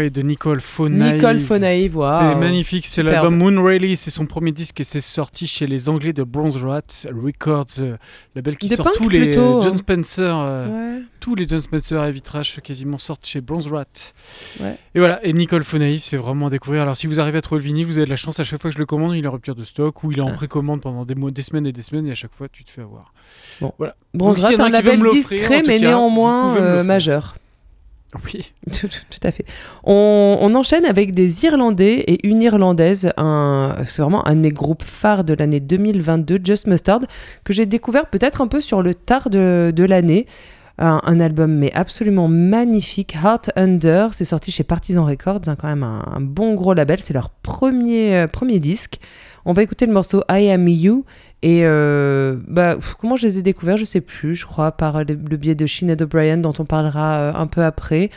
De 0.09 0.21
Nicole 0.21 0.61
Fonaï. 0.61 1.15
Nicole 1.15 1.39
Fonaï, 1.39 1.91
C'est 1.91 2.35
magnifique, 2.35 2.85
c'est 2.85 3.03
l'album 3.03 3.37
Moon 3.37 3.63
Rally, 3.63 3.95
c'est 3.95 4.11
son 4.11 4.25
premier 4.25 4.51
disque 4.51 4.79
et 4.79 4.83
c'est 4.83 5.01
sorti 5.01 5.47
chez 5.47 5.67
les 5.67 5.89
Anglais 5.89 6.13
de 6.13 6.23
Bronze 6.23 6.57
Rat 6.57 7.05
Records, 7.05 7.65
euh, 7.79 7.97
label 8.35 8.57
qui 8.57 8.69
sort 8.69 8.91
tous 8.91 9.09
les 9.09 9.37
hein. 9.37 9.59
John 9.61 9.77
Spencer, 9.77 10.35
euh, 10.37 10.97
ouais. 10.97 11.03
tous 11.19 11.35
les 11.35 11.47
John 11.47 11.61
Spencer 11.61 12.03
et 12.03 12.11
Vitrash 12.11 12.59
quasiment 12.61 12.97
sortent 12.97 13.25
chez 13.25 13.41
Bronze 13.41 13.67
Rat. 13.67 14.13
Et 14.93 14.99
voilà, 14.99 15.25
et 15.25 15.33
Nicole 15.33 15.63
Fonaï, 15.63 15.99
c'est 15.99 16.17
vraiment 16.17 16.47
à 16.47 16.49
découvrir. 16.49 16.81
Alors 16.81 16.97
si 16.97 17.07
vous 17.07 17.19
arrivez 17.19 17.37
à 17.37 17.41
trouver 17.41 17.61
le 17.61 17.67
vinyle, 17.67 17.85
vous 17.85 17.97
avez 17.97 18.05
de 18.05 18.11
la 18.11 18.15
chance, 18.15 18.39
à 18.39 18.43
chaque 18.43 18.61
fois 18.61 18.69
que 18.69 18.75
je 18.75 18.79
le 18.79 18.85
commande, 18.85 19.15
il 19.15 19.23
est 19.23 19.27
en 19.27 19.31
rupture 19.31 19.55
de 19.55 19.63
stock 19.63 20.03
ou 20.03 20.11
il 20.11 20.19
est 20.19 20.21
en 20.21 20.29
ah. 20.29 20.33
précommande 20.33 20.81
pendant 20.81 21.05
des 21.05 21.15
mois, 21.15 21.31
des 21.31 21.41
semaines 21.41 21.67
et 21.67 21.71
des 21.71 21.81
semaines 21.81 22.07
et 22.07 22.11
à 22.11 22.15
chaque 22.15 22.33
fois 22.33 22.47
tu 22.49 22.63
te 22.63 22.71
fais 22.71 22.81
avoir. 22.81 23.13
Bon, 23.61 23.73
voilà. 23.77 23.95
Bronze 24.13 24.43
Rat, 24.43 24.49
si 24.49 24.55
un, 24.55 24.65
un 24.65 24.69
label 24.69 25.01
discret 25.11 25.63
mais 25.65 25.79
néanmoins 25.79 26.57
euh, 26.57 26.83
majeur. 26.83 27.35
Oui. 28.25 28.53
Tout, 28.71 28.87
à 29.23 29.31
fait. 29.31 29.45
On, 29.83 30.51
enchaîne 30.55 30.85
avec 30.85 31.13
des 31.13 31.45
Irlandais 31.45 32.03
et 32.07 32.25
une 32.27 32.41
Irlandaise. 32.41 33.11
Un, 33.17 33.75
c'est 33.85 34.01
vraiment 34.01 34.27
un 34.27 34.35
de 34.35 34.39
mes 34.39 34.51
groupes 34.51 34.83
phares 34.83 35.23
de 35.23 35.33
l'année 35.33 35.59
2022, 35.59 36.39
Just 36.43 36.67
Mustard, 36.67 37.01
que 37.43 37.53
j'ai 37.53 37.65
découvert 37.65 38.07
peut-être 38.07 38.41
un 38.41 38.47
peu 38.47 38.61
sur 38.61 38.81
le 38.81 38.95
tard 38.95 39.29
de, 39.29 39.85
l'année. 39.87 40.25
Un, 40.77 41.19
album 41.19 41.53
mais 41.53 41.71
absolument 41.73 42.27
magnifique, 42.27 43.15
Heart 43.15 43.51
Under. 43.55 44.13
C'est 44.13 44.25
sorti 44.25 44.51
chez 44.51 44.63
Partisan 44.63 45.05
Records, 45.05 45.41
hein, 45.47 45.55
quand 45.55 45.67
même 45.67 45.83
un, 45.83 46.19
bon 46.19 46.53
gros 46.55 46.73
label. 46.73 47.01
C'est 47.01 47.13
leur 47.13 47.29
premier, 47.29 48.15
euh, 48.15 48.27
premier 48.27 48.59
disque. 48.59 48.99
On 49.45 49.53
va 49.53 49.63
écouter 49.63 49.85
le 49.85 49.93
morceau 49.93 50.23
I 50.29 50.49
Am 50.49 50.67
You. 50.67 51.05
Et 51.41 51.61
euh, 51.63 52.37
bah, 52.47 52.77
comment 52.99 53.15
je 53.15 53.27
les 53.27 53.37
ai 53.39 53.41
découverts, 53.43 53.77
je 53.77 53.85
sais 53.85 54.01
plus, 54.01 54.35
je 54.35 54.45
crois, 54.47 54.71
par 54.71 54.97
euh, 54.97 55.03
le, 55.03 55.37
biais 55.37 55.53
de 55.53 55.67
Sinead 55.67 56.01
O'Brien, 56.01 56.37
dont 56.37 56.53
on 56.57 56.65
parlera 56.65 57.17
euh, 57.17 57.33
un 57.35 57.45
peu 57.45 57.63
après. 57.63 58.09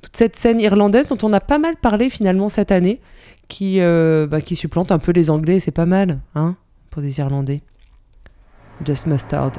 Toute 0.00 0.16
cette 0.16 0.36
scène 0.36 0.60
irlandaise 0.60 1.06
dont 1.08 1.18
on 1.22 1.32
a 1.34 1.40
pas 1.40 1.58
mal 1.58 1.76
parlé 1.76 2.08
finalement 2.08 2.48
cette 2.48 2.72
année, 2.72 3.00
qui, 3.48 3.80
bah, 3.80 4.40
qui 4.40 4.56
supplante 4.56 4.92
un 4.92 4.98
peu 4.98 5.12
les 5.12 5.28
Anglais, 5.28 5.60
c'est 5.60 5.72
pas 5.72 5.84
mal, 5.84 6.20
hein, 6.34 6.56
pour 6.88 7.02
des 7.02 7.18
Irlandais. 7.18 7.60
Just 8.86 9.06
Mustard. 9.06 9.52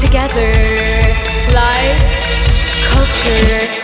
Together 0.00 0.76
like 1.52 2.00
culture. 2.88 3.79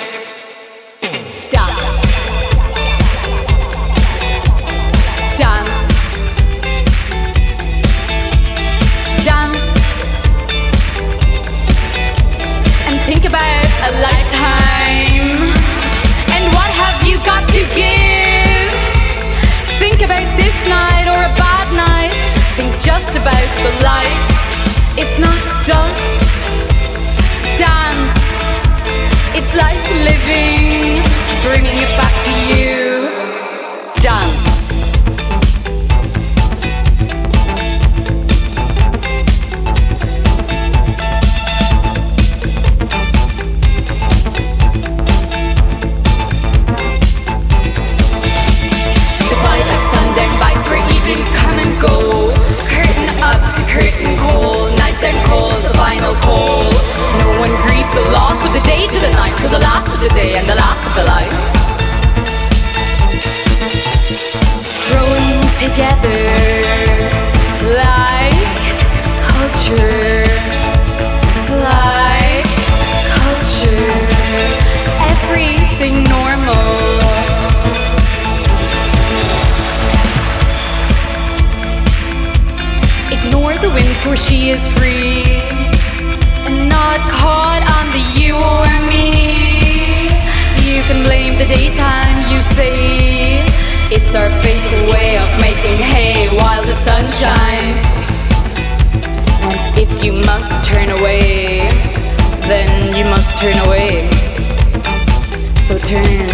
Turn 105.87 106.26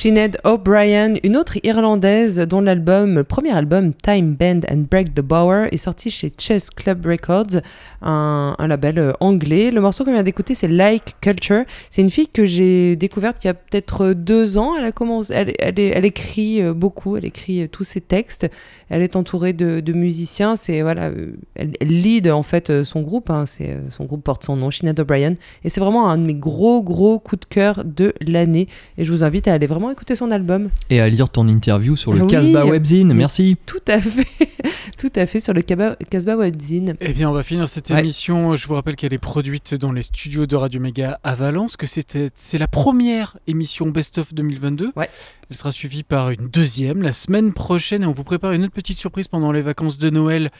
Sinead 0.00 0.38
O'Brien, 0.44 1.16
une 1.24 1.36
autre 1.36 1.58
irlandaise 1.62 2.38
dont 2.38 2.62
l'album, 2.62 3.16
le 3.16 3.22
premier 3.22 3.50
album 3.50 3.92
Time 3.92 4.34
Bend 4.34 4.60
and 4.70 4.86
Break 4.90 5.12
the 5.12 5.20
Bower 5.20 5.68
est 5.72 5.76
sorti 5.76 6.10
chez 6.10 6.32
Chess 6.38 6.70
Club 6.70 7.04
Records, 7.04 7.60
un, 8.00 8.54
label 8.66 8.98
euh, 8.98 9.12
anglais. 9.20 9.70
Le 9.70 9.82
morceau 9.82 10.06
qu'on 10.06 10.14
vient 10.14 10.22
d'écouter 10.22 10.54
c'est 10.54 10.68
Like 10.68 11.16
Culture. 11.20 11.64
C'est 11.90 12.00
une 12.00 12.08
fille 12.08 12.28
que 12.28 12.46
j'ai 12.46 12.96
découverte 12.96 13.44
il 13.44 13.48
y 13.48 13.50
a 13.50 13.54
peut-être 13.54 14.14
deux 14.14 14.56
ans. 14.56 14.74
Elle 14.74 14.86
a 14.86 14.92
commencé, 14.92 15.34
elle, 15.34 15.52
elle, 15.58 16.04
écrit 16.06 16.62
euh, 16.62 16.72
beaucoup, 16.72 17.18
elle 17.18 17.26
écrit 17.26 17.64
euh, 17.64 17.68
tous 17.70 17.84
ses 17.84 18.00
textes. 18.00 18.50
Elle 18.88 19.02
est 19.02 19.16
entourée 19.16 19.52
de, 19.52 19.92
musiciens. 19.92 20.56
C'est 20.56 20.80
voilà, 20.80 21.10
elle, 21.56 21.72
elle 21.78 21.88
lead 21.88 22.30
en 22.30 22.42
fait 22.42 22.84
son 22.84 23.02
groupe. 23.02 23.28
hein. 23.28 23.44
son 23.44 24.04
groupe 24.06 24.24
porte 24.24 24.44
son 24.44 24.56
nom, 24.56 24.70
Sinead 24.70 24.98
O'Brien. 24.98 25.34
Et 25.62 25.68
c'est 25.68 25.80
vraiment 25.80 26.08
un 26.08 26.16
de 26.16 26.24
mes 26.24 26.34
gros 26.34 26.82
gros 26.82 27.18
coups 27.18 27.40
de 27.40 27.54
cœur 27.54 27.84
de 27.84 28.14
l'année. 28.22 28.66
Et 28.96 29.04
je 29.04 29.12
vous 29.12 29.22
invite 29.22 29.46
à 29.46 29.52
aller 29.52 29.66
vraiment 29.66 29.89
écouter 29.90 30.16
son 30.16 30.30
album. 30.30 30.70
Et 30.90 31.00
à 31.00 31.08
lire 31.08 31.28
ton 31.28 31.46
interview 31.48 31.96
sur 31.96 32.12
le 32.12 32.22
Oui. 32.22 32.26
Casbah 32.28 32.64
Webzine. 32.64 33.12
Merci. 33.14 33.56
Tout 33.66 33.78
à 33.88 34.00
fait, 34.00 34.26
tout 34.98 35.10
à 35.16 35.26
fait 35.26 35.40
sur 35.40 35.52
le 35.52 35.62
Casbah 35.62 36.36
Webzine. 36.36 36.96
Eh 37.00 37.12
bien, 37.12 37.28
on 37.28 37.32
va 37.32 37.42
finir 37.42 37.68
cette 37.68 37.90
Ouais. 37.90 38.00
émission. 38.00 38.56
Je 38.56 38.66
vous 38.66 38.74
rappelle 38.74 38.96
qu'elle 38.96 39.12
est 39.12 39.18
produite 39.18 39.74
dans 39.74 39.92
les 39.92 40.02
studios 40.02 40.46
de 40.46 40.56
Radio 40.56 40.80
Méga 40.80 41.18
à 41.24 41.34
Valence, 41.34 41.76
que 41.76 41.86
c'était 41.86 42.30
c'est 42.34 42.58
la 42.58 42.68
première 42.68 43.36
émission 43.46 43.88
Best 43.88 44.18
of 44.18 44.34
2022. 44.34 44.90
Ouais. 44.96 45.08
Elle 45.48 45.56
sera 45.56 45.72
suivie 45.72 46.02
par 46.04 46.30
une 46.30 46.46
deuxième 46.48 47.02
la 47.02 47.12
semaine 47.12 47.52
prochaine 47.52 48.02
et 48.04 48.06
on 48.06 48.12
vous 48.12 48.24
prépare 48.24 48.52
une 48.52 48.62
autre 48.64 48.72
petite 48.72 48.98
surprise 48.98 49.26
pendant 49.28 49.50
les 49.52 49.62
vacances 49.62 49.98
de 49.98 50.08
Noël 50.10 50.50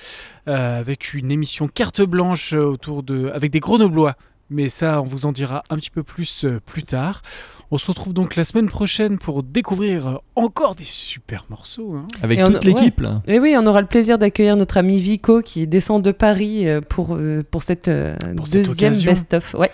euh, 0.48 0.80
avec 0.80 1.14
une 1.14 1.30
émission 1.30 1.68
carte 1.68 2.02
blanche 2.02 2.52
euh, 2.54 2.64
autour 2.64 3.02
de 3.02 3.30
avec 3.34 3.50
des 3.52 3.60
grenoblois. 3.60 4.14
Mais 4.52 4.68
ça, 4.68 5.00
on 5.00 5.04
vous 5.04 5.26
en 5.26 5.32
dira 5.32 5.62
un 5.70 5.76
petit 5.76 5.90
peu 5.90 6.02
plus 6.02 6.44
euh, 6.44 6.58
plus 6.66 6.82
tard. 6.82 7.22
On 7.72 7.78
se 7.78 7.86
retrouve 7.86 8.12
donc 8.12 8.34
la 8.34 8.42
semaine 8.42 8.68
prochaine 8.68 9.16
pour 9.18 9.44
découvrir 9.44 10.18
encore 10.34 10.74
des 10.74 10.84
super 10.84 11.44
morceaux. 11.50 11.94
hein. 11.94 12.08
Avec 12.20 12.40
Et 12.40 12.44
toute 12.44 12.64
l'équipe. 12.64 13.00
Et 13.28 13.38
oui, 13.38 13.54
on 13.56 13.64
aura 13.64 13.80
le 13.80 13.86
plaisir 13.86 14.18
d'accueillir 14.18 14.56
notre 14.56 14.76
ami 14.76 14.98
Vico 15.00 15.40
qui 15.40 15.68
descend 15.68 16.02
de 16.02 16.10
Paris 16.10 16.66
euh, 16.66 16.80
pour, 16.80 17.14
euh, 17.14 17.44
pour 17.48 17.62
cette 17.62 17.86
euh, 17.86 18.16
Pour 18.36 18.48
cette 18.48 18.66
deuxième 18.66 18.92
best-of. 19.04 19.54
Ouais. 19.54 19.70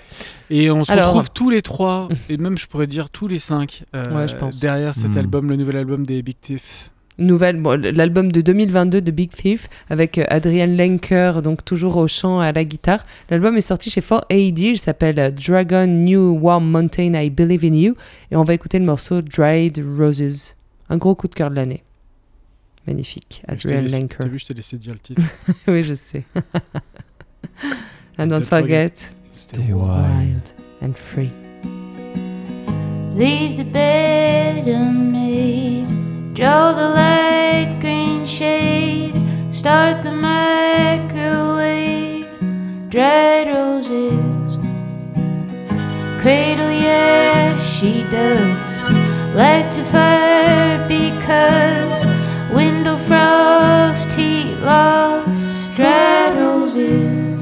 Et 0.51 0.71
on 0.71 0.85
se 0.85 0.93
Alors- 0.93 1.07
retrouve 1.09 1.31
tous 1.31 1.49
les 1.49 1.63
trois, 1.63 2.09
et 2.29 2.37
même 2.37 2.59
je 2.59 2.67
pourrais 2.67 2.87
dire 2.87 3.09
tous 3.09 3.29
les 3.29 3.39
cinq, 3.39 3.85
euh, 3.95 4.05
Ouais, 4.15 4.29
je 4.29 4.37
pense. 4.37 4.59
derrière 4.61 4.95
cet 4.95 5.15
Hmm. 5.15 5.19
album, 5.19 5.49
le 5.49 5.57
nouvel 5.57 5.79
album 5.79 6.05
des 6.05 6.23
Big 6.23 6.37
Thief. 6.39 6.91
Nouvelle, 7.19 7.57
bon, 7.57 7.81
l'album 7.81 8.31
de 8.31 8.43
2022 8.43 9.01
de 9.01 9.11
Big 9.11 9.31
Thief 9.31 9.69
avec 9.89 10.19
euh, 10.19 10.25
Adrian 10.29 10.67
Lenker, 10.67 11.41
donc 11.41 11.65
toujours 11.65 11.97
au 11.97 12.07
chant 12.07 12.41
à 12.41 12.53
la 12.53 12.65
guitare. 12.65 13.07
L'album 13.31 13.57
est 13.57 13.63
sorti 13.63 13.89
chez 13.89 14.03
4AD, 14.03 14.59
il 14.59 14.79
s'appelle 14.79 15.19
euh, 15.19 15.31
Dragon 15.31 15.87
New 15.87 16.39
Warm 16.39 16.71
Mountain 16.71 17.15
I 17.15 17.31
Believe 17.31 17.65
in 17.65 17.75
You. 17.75 17.95
Et 18.31 18.37
on 18.37 18.45
va 18.45 18.53
écouter 18.53 18.79
le 18.79 18.85
morceau 18.85 19.23
Dried 19.23 19.83
Roses. 19.99 20.57
Un 20.91 20.99
gros 20.99 21.15
coup 21.15 21.27
de 21.27 21.35
cœur 21.35 21.49
de 21.49 21.57
l'année. 21.57 21.83
Magnifique. 22.87 23.43
Adrian 23.49 23.81
Lenker. 23.81 24.19
T'as 24.21 24.29
vu, 24.29 24.39
je 24.39 24.47
t'ai 24.47 24.55
laissé 24.55 24.77
dire 24.77 24.93
le 24.93 24.99
titre. 24.99 25.23
oui, 25.69 25.83
je 25.83 25.95
sais. 25.95 26.23
and 28.19 28.27
don't 28.27 28.45
forget, 28.45 29.11
stay 29.31 29.73
wild 29.73 30.53
and 30.83 30.93
free. 30.95 31.31
Leave 33.17 33.57
the 33.57 33.65
bed 33.65 34.69
unmade. 34.69 35.66
Draw 36.37 36.73
the 36.73 36.89
light 36.91 37.79
green 37.81 38.27
shade. 38.27 39.15
Start 39.51 40.03
the 40.03 40.13
microwave. 40.13 41.09
Dried 42.91 43.49
roses. 43.49 44.59
Cradle, 46.21 46.71
yes, 46.71 47.59
she 47.65 48.03
does. 48.11 48.91
Lights 49.35 49.79
a 49.79 49.85
fire 49.85 50.87
because 50.87 52.05
window 52.55 52.99
frost, 52.99 54.13
heat 54.13 54.57
loss. 54.61 55.71
Dried 55.75 56.37
roses. 56.37 57.41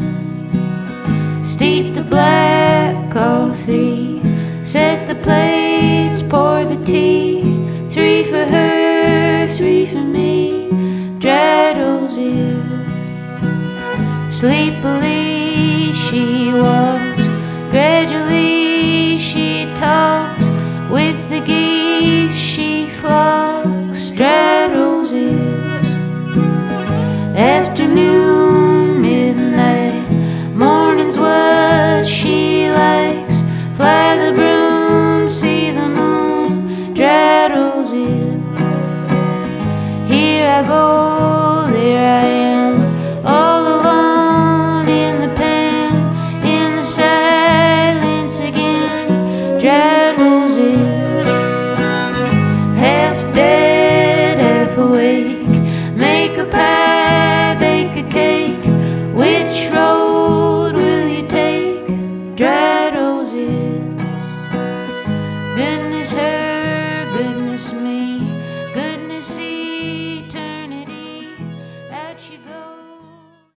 Steep 1.44 1.94
the 1.96 2.04
black 2.04 3.10
coffee. 3.10 4.20
Set 4.62 5.08
the 5.08 5.16
plates, 5.16 6.22
pour 6.22 6.64
the 6.64 6.78
tea. 6.84 7.42
Three 7.90 8.22
for 8.22 8.44
her 8.44 8.73
straddles 11.24 12.18
you. 12.18 12.62
Sleepily 14.30 15.90
she 15.90 16.52
walks, 16.52 17.28
gradually 17.70 19.16
she 19.16 19.72
talks, 19.74 20.50
with 20.90 21.30
the 21.30 21.40
geese 21.40 22.36
she 22.36 22.86
flocks, 22.88 23.98
straddles 23.98 25.14
you. 25.14 25.38
Afternoon, 27.34 29.00
midnight, 29.00 30.06
morning's 30.54 31.16
what 31.16 32.04
she 32.04 32.68
likes, 32.68 33.40
fly 33.72 34.18
the 34.18 34.32
broom, 34.34 35.30
see 35.30 35.70
the 35.70 35.88
moon, 35.88 36.94
straddles 36.94 37.94
you. 37.94 38.42
Here 40.06 40.50
I 40.50 40.62
go. 40.68 41.03